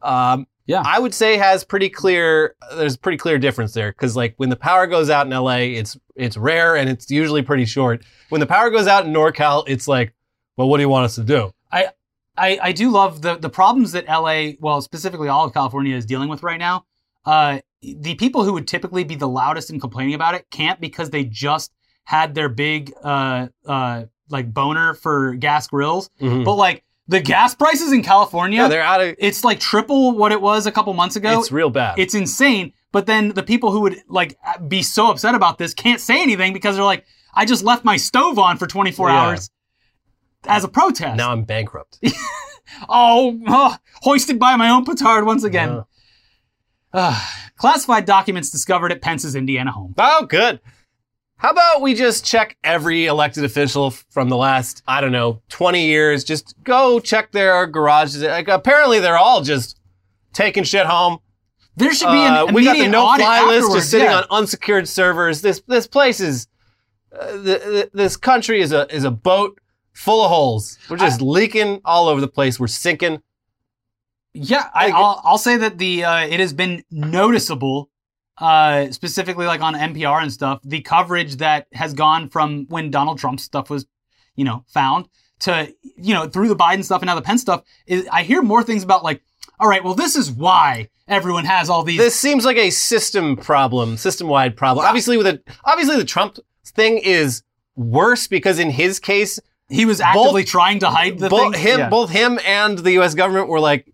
[0.00, 0.82] um, Yeah.
[0.86, 2.54] I would say has pretty clear.
[2.76, 5.58] There's a pretty clear difference there because like when the power goes out in LA,
[5.80, 8.04] it's it's rare and it's usually pretty short.
[8.30, 10.14] When the power goes out in NorCal, it's like,
[10.56, 11.52] well, what do you want us to do?
[12.38, 16.06] I, I do love the the problems that LA, well, specifically all of California is
[16.06, 16.86] dealing with right now.
[17.26, 21.10] Uh, the people who would typically be the loudest in complaining about it can't because
[21.10, 21.72] they just
[22.04, 26.10] had their big uh, uh, like boner for gas grills.
[26.20, 26.44] Mhm.
[26.44, 29.14] But like the gas prices in California, Yeah, they're out of.
[29.18, 31.38] it's like triple what it was a couple months ago.
[31.38, 31.98] It's real bad.
[31.98, 32.72] It's insane.
[32.92, 34.38] But then the people who would like
[34.68, 37.96] be so upset about this can't say anything because they're like, I just left my
[37.96, 39.14] stove on for 24 Yeah.
[39.22, 39.50] hours
[40.46, 41.16] as a protest.
[41.16, 41.98] now I'm bankrupt.
[42.88, 45.68] Oh, oh, hoisted by my own petard once again.
[45.74, 45.82] Yeah.
[46.94, 49.94] Ah, classified documents discovered at Pence's Indiana home.
[49.98, 50.58] Oh, good.
[51.42, 55.84] How about we just check every elected official from the last, I don't know, 20
[55.86, 56.22] years?
[56.22, 58.22] Just go check their garages.
[58.22, 59.76] Like, apparently, they're all just
[60.32, 61.18] taking shit home.
[61.74, 64.18] There should be an Uh, immediate we got the no-fly list just sitting yeah.
[64.18, 65.40] on unsecured servers.
[65.40, 66.46] This this place is
[67.18, 69.58] uh, th- th- this country is a is a boat
[69.94, 70.78] full of holes.
[70.88, 72.60] We're just leaking all over the place.
[72.60, 73.20] We're sinking.
[74.34, 77.88] Yeah, I, I'll, I'll say that the uh, it has been noticeable,
[78.42, 83.18] uh, specifically like on NPR and stuff, the coverage that has gone from when Donald
[83.18, 83.86] Trump's stuff was,
[84.34, 85.08] you know, found
[85.40, 87.62] to you know through the Biden stuff and now the Pence stuff.
[87.86, 89.22] Is I hear more things about like,
[89.60, 91.98] all right, well, this is why everyone has all these.
[91.98, 94.84] This seems like a system problem, system wide problem.
[94.86, 97.44] Obviously, with a obviously the Trump thing is
[97.76, 99.38] worse because in his case,
[99.68, 101.62] he was actively trying to hide the both thing.
[101.62, 101.88] him, Yeah.
[101.88, 103.14] both him and the U.S.
[103.14, 103.86] government were like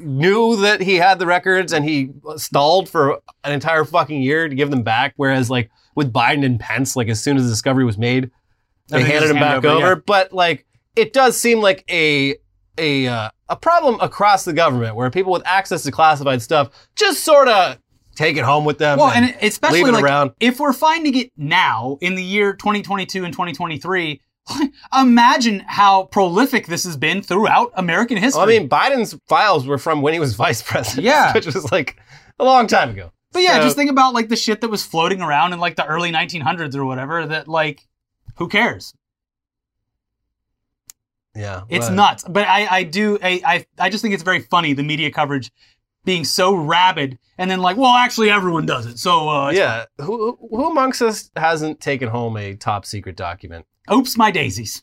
[0.00, 4.54] knew that he had the records and he stalled for an entire fucking year to
[4.54, 5.14] give them back.
[5.16, 8.30] Whereas like with Biden and Pence, like as soon as the discovery was made,
[8.88, 9.68] they handed them him back over.
[9.68, 9.94] over, yeah.
[10.06, 12.36] But like it does seem like a
[12.78, 17.22] a uh, a problem across the government where people with access to classified stuff just
[17.22, 17.78] sort of
[18.14, 18.98] take it home with them.
[18.98, 20.32] Well, and especially leave it like around.
[20.40, 24.20] if we're finding it now in the year 2022 and 2023,
[24.98, 28.38] imagine how prolific this has been throughout American history.
[28.40, 31.04] Well, I mean, Biden's files were from when he was vice president.
[31.04, 31.32] Yeah.
[31.34, 31.96] which was like
[32.38, 33.12] a long time ago.
[33.32, 35.76] but yeah, so- just think about like the shit that was floating around in like
[35.76, 37.26] the early 1900s or whatever.
[37.26, 37.86] That like,
[38.36, 38.94] who cares?
[41.34, 42.24] Yeah, It's but- nuts.
[42.28, 45.52] But I, I do, I, I, I just think it's very funny the media coverage
[46.04, 48.98] being so rabid, and then like, well, actually, everyone does it.
[48.98, 53.66] So, uh, Yeah, who who amongst us hasn't taken home a top secret document?
[53.92, 54.82] Oops, my daisies.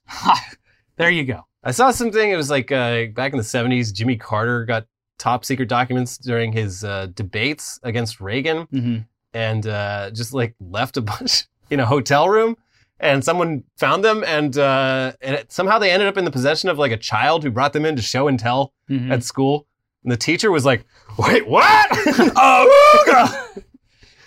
[0.97, 1.45] there you go.
[1.63, 2.29] I saw something.
[2.31, 3.93] It was like uh, back in the '70s.
[3.93, 4.85] Jimmy Carter got
[5.17, 8.97] top secret documents during his uh, debates against Reagan, hmm
[9.33, 12.55] and uh, just like left a bunch in a hotel room.
[12.99, 16.69] And someone found them, and uh, and it, somehow they ended up in the possession
[16.69, 19.67] of like a child who brought them in to show and tell hmm at school.
[20.03, 20.83] And the teacher was like,
[21.17, 21.87] "Wait, what?
[22.35, 23.53] oh,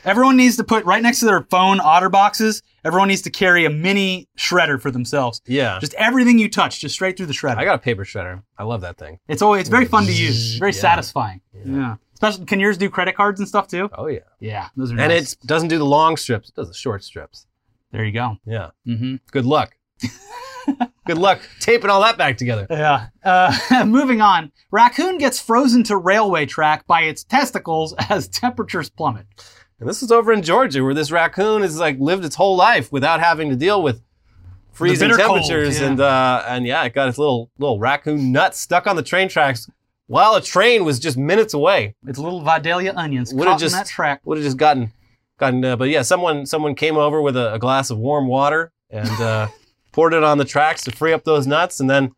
[0.04, 2.62] Everyone needs to put right next to their phone otter boxes.
[2.84, 5.42] Everyone needs to carry a mini shredder for themselves.
[5.46, 7.58] yeah." Just everything you touch, just straight through the shredder.
[7.58, 8.42] I got a paper shredder.
[8.58, 9.18] I love that thing.
[9.28, 10.56] it's always it's very fun to use.
[10.58, 10.80] Very Yeah.
[10.80, 11.40] satisfying.
[11.52, 11.62] Yeah.
[11.76, 11.96] Yeah.
[12.14, 13.88] Especially can yours do credit cards and stuff too?
[13.96, 14.20] Oh yeah.
[14.40, 15.32] Yeah, those are And nice.
[15.34, 17.46] it doesn't do the long strips; it does the short strips.
[17.92, 18.36] there you go.
[18.46, 18.70] Yeah.
[18.86, 19.16] Mm-hmm.
[19.32, 19.76] Good luck.
[21.06, 22.66] Good luck taping all that back together.
[22.70, 23.08] Yeah.
[23.24, 24.52] Uh, moving on.
[24.70, 29.26] Raccoon gets frozen to railway track by its testicles as temperatures plummet.
[29.80, 32.92] And this is over in Georgia, where this raccoon has like lived its whole life
[32.92, 34.02] without having to deal with
[34.72, 35.86] freezing bitter cold, temperatures, yeah.
[35.86, 39.28] and uh, and yeah, it got its little little raccoon nut stuck on the train
[39.28, 39.68] tracks
[40.06, 41.94] while a train was just minutes away.
[42.06, 44.20] It's little Vidalia onions Would've caught just- in that track.
[44.24, 44.92] Would have just gotten
[45.38, 45.64] gotten.
[45.64, 49.08] Uh, but yeah, someone someone came over with a, a glass of warm water and
[49.20, 49.48] uh,
[49.92, 52.12] poured it on the tracks to free up those nuts, and then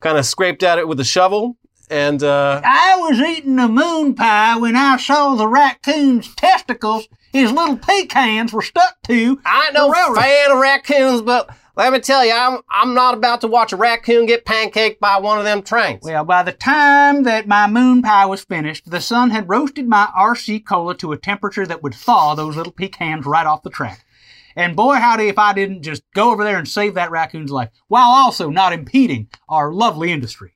[0.00, 1.58] kind of scraped at it with a shovel.
[1.92, 7.06] And uh, I was eating a moon pie when I saw the raccoon's testicles.
[7.34, 9.38] His little pecans were stuck to.
[9.44, 13.12] I ain't no The fan of raccoons, but let me tell you, I'm I'm not
[13.12, 16.00] about to watch a raccoon get pancaked by one of them trains.
[16.02, 20.08] Well, by the time that my moon pie was finished, the sun had roasted my
[20.16, 24.02] RC cola to a temperature that would thaw those little pecans right off the track.
[24.56, 27.68] And boy, howdy, if I didn't just go over there and save that raccoon's life,
[27.88, 30.54] while also not impeding our lovely industry.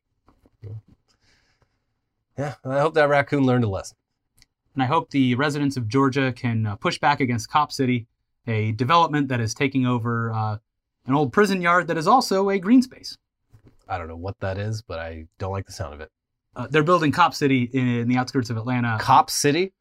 [2.38, 3.96] Yeah, I hope that raccoon learned a lesson.
[4.74, 8.06] And I hope the residents of Georgia can uh, push back against Cop City,
[8.46, 10.58] a development that is taking over uh,
[11.06, 13.16] an old prison yard that is also a green space.
[13.88, 16.10] I don't know what that is, but I don't like the sound of it.
[16.54, 18.98] Uh, they're building Cop City in, in the outskirts of Atlanta.
[19.00, 19.72] Cop City?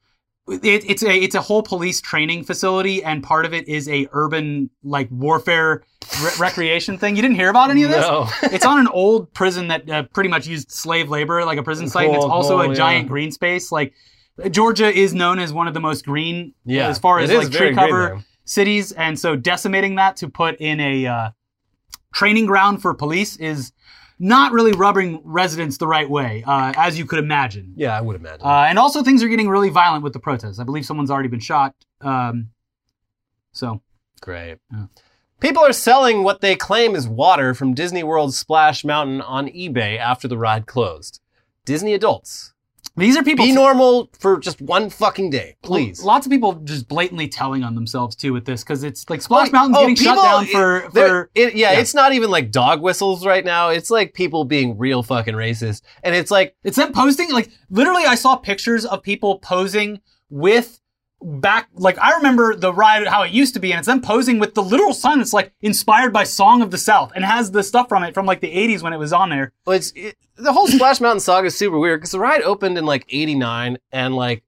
[0.47, 4.07] It, it's a it's a whole police training facility, and part of it is a
[4.11, 5.83] urban like warfare
[6.21, 7.15] re- recreation thing.
[7.15, 8.01] You didn't hear about any of this?
[8.01, 8.29] No.
[8.43, 11.87] it's on an old prison that uh, pretty much used slave labor, like a prison
[11.87, 12.07] site.
[12.07, 13.09] and it's also cool, a giant yeah.
[13.09, 13.71] green space.
[13.71, 13.93] Like
[14.51, 16.89] Georgia is known as one of the most green yeah.
[16.89, 21.07] as far as like tree cover cities, and so decimating that to put in a
[21.07, 21.29] uh,
[22.13, 23.71] training ground for police is
[24.19, 27.73] not really rubbing residents the right way, uh, as you could imagine.
[27.75, 28.45] Yeah, I would imagine.
[28.45, 30.59] Uh, and also, things are getting really violent with the protests.
[30.59, 31.75] I believe someone's already been shot.
[32.01, 32.49] Um,
[33.51, 33.81] so,
[34.21, 34.57] Great.
[34.71, 34.85] Yeah.
[35.39, 39.99] People are selling what they claim is water from Disney World's Splash Mountain on eBay
[39.99, 41.19] after the ride closed.
[41.65, 42.54] Disney adults,
[42.97, 43.45] these are people.
[43.45, 46.01] be normal for just one fucking day, please.
[46.03, 49.49] Lots of people just blatantly telling on themselves too with this because it's like Splash
[49.49, 51.31] Oh, Mountain's oh, getting shut down for They're- for.
[51.35, 51.79] it- yeah, yeah.
[51.79, 53.69] it's not even like dog whistles right now.
[53.69, 55.81] It's like people being real fucking racist.
[56.03, 58.05] And it's like, It's them posting like literally.
[58.05, 60.79] I saw pictures of people posing with
[61.25, 64.39] back like I remember the ride how it used to be, and it's them posing
[64.39, 67.63] with the literal sign that's like inspired by Song of the South and has the
[67.63, 69.51] stuff from it from like the 80s when it was on there.
[69.65, 72.77] well, it's it, the whole Splash Mountain saga is super weird because the ride opened
[72.77, 74.43] in like 89 and like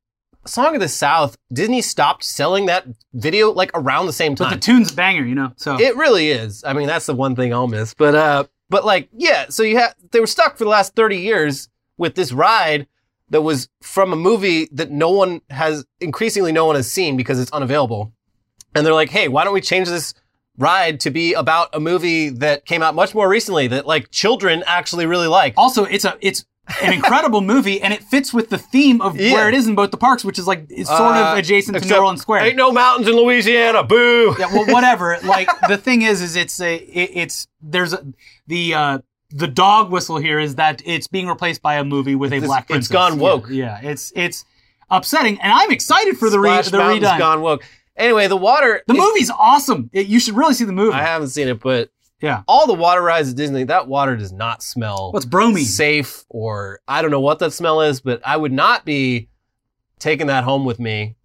[0.45, 4.49] Song of the South, Disney stopped selling that video like around the same time.
[4.51, 5.51] But the tune's a banger, you know.
[5.57, 6.63] So It really is.
[6.63, 7.93] I mean, that's the one thing I'll miss.
[7.93, 9.47] But uh, but like, yeah.
[9.49, 12.87] So you have they were stuck for the last thirty years with this ride
[13.29, 17.39] that was from a movie that no one has, increasingly no one has seen because
[17.39, 18.13] it's unavailable.
[18.75, 20.13] And they're like, hey, why don't we change this
[20.57, 24.63] ride to be about a movie that came out much more recently that like children
[24.65, 25.53] actually really like?
[25.57, 26.45] also it's a it's
[26.81, 29.33] an incredible movie and it fits with the theme of Yeah.
[29.33, 31.77] where it is in both the parks, which is like it's sort Uh, of adjacent
[31.81, 32.43] to New Orleans Square.
[32.45, 33.83] Ain't no mountains in Louisiana.
[33.83, 34.35] Boo.
[34.39, 35.17] yeah, well, whatever.
[35.23, 38.05] like the thing is, is it's a it, it's there's a,
[38.47, 38.99] the uh
[39.29, 42.67] the dog whistle here is that it's being replaced by a movie with a black
[42.69, 43.47] It's gone woke.
[43.49, 44.45] Yeah, yeah, it's it's
[44.89, 47.19] upsetting, and I'm excited for the re, Splash the Mountain's redone.
[47.19, 47.63] gone woke.
[47.95, 48.83] Anyway, the water.
[48.87, 49.89] The it- movie's awesome.
[49.91, 50.93] It- you should really see the movie.
[50.93, 51.89] I haven't seen it, but
[52.21, 55.65] yeah, all the water rides at Disney, that water does not smell what's bromine?
[55.65, 59.29] safe or I don't know what that smell is, but I would not be
[59.99, 61.15] taking that home with me.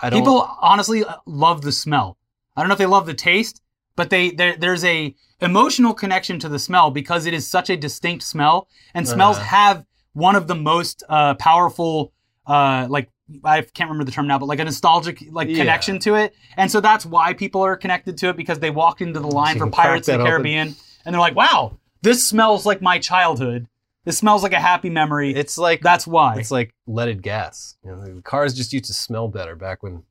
[0.00, 0.20] I don't.
[0.20, 2.16] People honestly love the smell.
[2.56, 3.60] I don't know if they love the taste,
[3.96, 7.76] but they there, there's a emotional connection to the smell because it is such a
[7.76, 9.46] distinct smell, and smells Uh-huh.
[9.46, 12.12] have one of the most uh, powerful,
[12.46, 13.10] uh, like
[13.44, 15.56] I can't remember the term now, but like a nostalgic like Yeah.
[15.58, 19.00] connection to it, and so that's why people are connected to it because they walked
[19.02, 20.30] into the line for Pirates of the open.
[20.30, 23.66] Caribbean, and they're like, "Wow, this smells like my childhood.
[24.04, 26.36] This smells like a happy memory." it's like that's why.
[26.36, 27.76] it's like leaded gas.
[27.84, 30.04] You know, cars just used to smell better back when.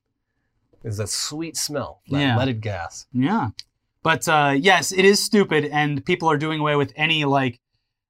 [0.83, 2.01] Is that sweet smell?
[2.09, 2.38] That Yeah.
[2.38, 3.07] leaded gas.
[3.11, 3.49] Yeah.
[4.06, 7.60] But uh, yes, it is stupid, and people are doing away with any like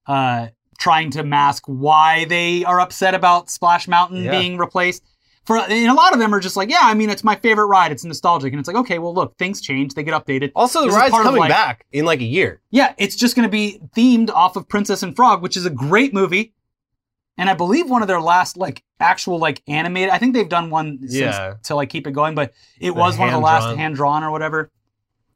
[0.07, 4.31] uh, trying to mask why they are upset about Splash Mountain Yeah.
[4.37, 5.03] being replaced.
[5.45, 7.67] For and a lot of them are just like, yeah, I mean, it's my favorite
[7.67, 7.93] ride.
[7.93, 10.51] It's nostalgic, and it's like, okay, well, look, things change, they get updated.
[10.53, 11.49] Also, the This is ride's coming life.
[11.49, 12.59] back in like a year.
[12.71, 15.69] Yeah, it's just going to be themed off of Princess and Frog, which is a
[15.69, 16.53] great movie,
[17.37, 20.09] and I believe one of their last like actual like animated.
[20.09, 21.53] I think they've done one since Yeah.
[21.63, 24.23] to like keep it going, but it The was one of the last hand drawn
[24.25, 24.71] or whatever.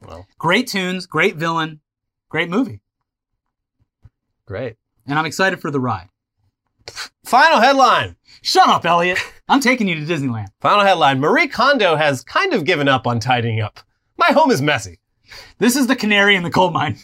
[0.05, 1.81] Well, Great tunes, great villain,
[2.29, 2.81] great movie.
[4.45, 4.75] great.
[5.05, 6.09] And I'm excited for the ride.
[7.25, 8.15] Final headline.
[8.41, 9.17] Shut up, Elliot.
[9.47, 10.47] I'm taking you to Disneyland.
[10.61, 11.19] Final headline.
[11.19, 13.79] Marie Kondo has kind of given up on tidying up.
[14.17, 14.99] My home is messy.
[15.57, 16.97] This is the canary in the coal mine.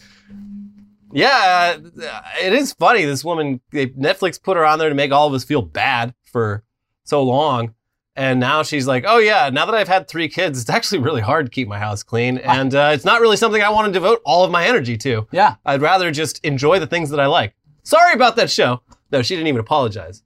[1.11, 3.05] Yeah, uh, it is funny.
[3.05, 6.13] This woman, they, Netflix put her on there to make all of us feel bad
[6.31, 6.63] for
[7.05, 7.73] so long.
[8.17, 11.21] And now she's like, oh, yeah, now that I've had three kids, it's actually really
[11.21, 12.37] hard to keep my house clean.
[12.37, 15.27] And uh, it's not really something I want to devote all of my energy to.
[15.31, 15.55] Yeah.
[15.65, 17.55] I'd rather just enjoy the things that I like.
[17.83, 18.81] Sorry about that show.
[19.11, 20.23] No, she didn't even apologize.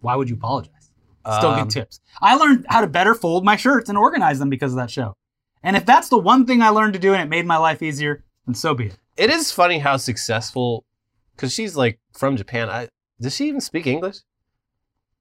[0.00, 0.70] Why would you apologize?
[1.38, 2.00] Still Um, good tips.
[2.22, 5.16] I learned how to better fold my shirts and organize them because of that show.
[5.62, 7.82] And if that's the one thing I learned to do and it made my life
[7.82, 8.98] easier, then so be it.
[9.16, 10.84] It is funny how successful,
[11.34, 12.68] because she's like from Japan.
[12.68, 12.88] I,
[13.20, 14.18] does she even speak English?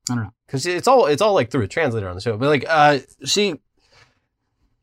[0.09, 0.33] I don't know.
[0.45, 2.37] Because it's all it's all like through a translator on the show.
[2.37, 3.55] But like, uh, she.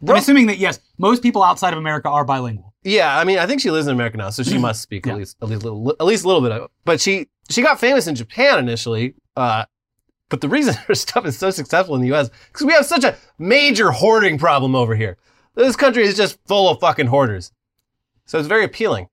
[0.02, 2.72] I'm assuming that yes, most people outside of America are bilingual.
[2.82, 5.12] Yeah, I mean, I think she lives in America now, so she must speak Yeah.
[5.12, 6.70] at least at least, little, at least a little bit of it.
[6.86, 9.14] But she she got famous in Japan initially.
[9.36, 9.66] Uh,
[10.30, 12.30] but the reason her stuff is so successful in the U.S.
[12.48, 15.18] because we have such a major hoarding problem over here.
[15.54, 17.52] This country is just full of fucking hoarders,
[18.24, 19.08] so it's very appealing.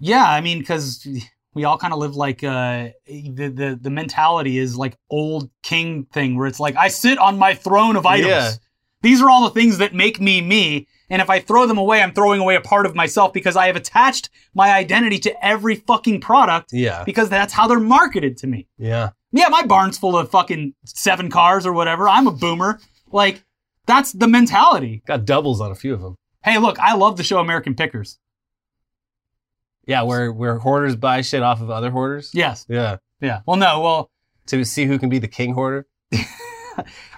[0.00, 1.06] Yeah, I mean, because
[1.54, 6.06] we all kind of live like uh, the, the the mentality is like old king
[6.12, 8.28] thing, where it's like I sit on my throne of items.
[8.28, 8.50] Yeah.
[9.02, 12.00] These are all the things that make me me, and if I throw them away,
[12.02, 15.74] I'm throwing away a part of myself because I have attached my identity to every
[15.74, 18.66] fucking product Yeah, because that's how they're marketed to me.
[18.78, 19.10] yeah.
[19.30, 22.08] Yeah, my barn's full of fucking seven cars or whatever.
[22.08, 22.78] I'm a boomer.
[23.10, 23.42] Like
[23.84, 25.02] that's the mentality.
[25.06, 26.14] Got doubles on a few of them.
[26.44, 28.18] Hey, look, I love the show American Pickers.
[29.86, 32.30] Yeah, where where hoarders buy shit off of other hoarders.
[32.34, 32.66] Yes.
[32.68, 33.40] Yeah, Yeah.
[33.46, 33.80] Well, no.
[33.80, 34.10] Well,
[34.46, 35.86] to see who can be the king hoarder.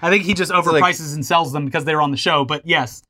[0.01, 2.45] I think he just like- overprices and sells them because they were on the show.
[2.45, 3.03] But yes,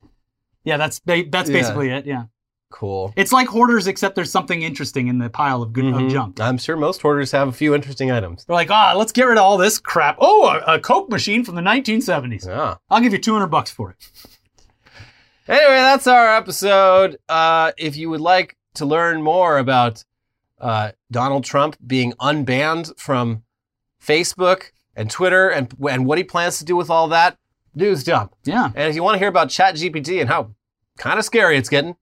[0.64, 1.56] yeah, that's ba- that's Yeah.
[1.60, 2.06] basically it.
[2.06, 2.24] Yeah,
[2.70, 3.12] Cool.
[3.16, 6.06] it's like hoarders, except there's something interesting in the pile of good Mhm.
[6.06, 6.40] of junk.
[6.40, 8.44] I'm sure most hoarders have a few interesting items.
[8.44, 10.16] They're like, ah, let's get rid of all this crap.
[10.20, 12.46] Oh, a, a Coke machine from the 1970s.
[12.46, 12.76] Yeah.
[12.90, 13.96] I'll give you 200 bucks for it.
[15.48, 17.16] Anyway, that's our episode.
[17.28, 20.04] Uh, if you would like to learn more about
[20.60, 23.42] uh, Donald Trump being unbanned from
[24.02, 27.38] Facebook and Twitter and, and what he plans to do with all that,
[27.74, 28.34] news dump.
[28.44, 28.66] Yeah.
[28.74, 30.54] And if you want to hear about ChatGPT and how
[30.98, 31.96] kind of scary it's getting,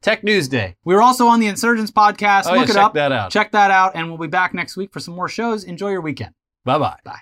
[0.00, 0.76] Tech News Day.
[0.84, 2.44] We're also on the Insurgents podcast.
[2.46, 2.94] Oh, yeah, it check up.
[2.94, 3.30] that out.
[3.30, 5.64] Check that out, and we'll be back next week for some more shows.
[5.64, 6.32] Enjoy your weekend.
[6.64, 6.96] Bye bye.
[7.04, 7.20] Bye.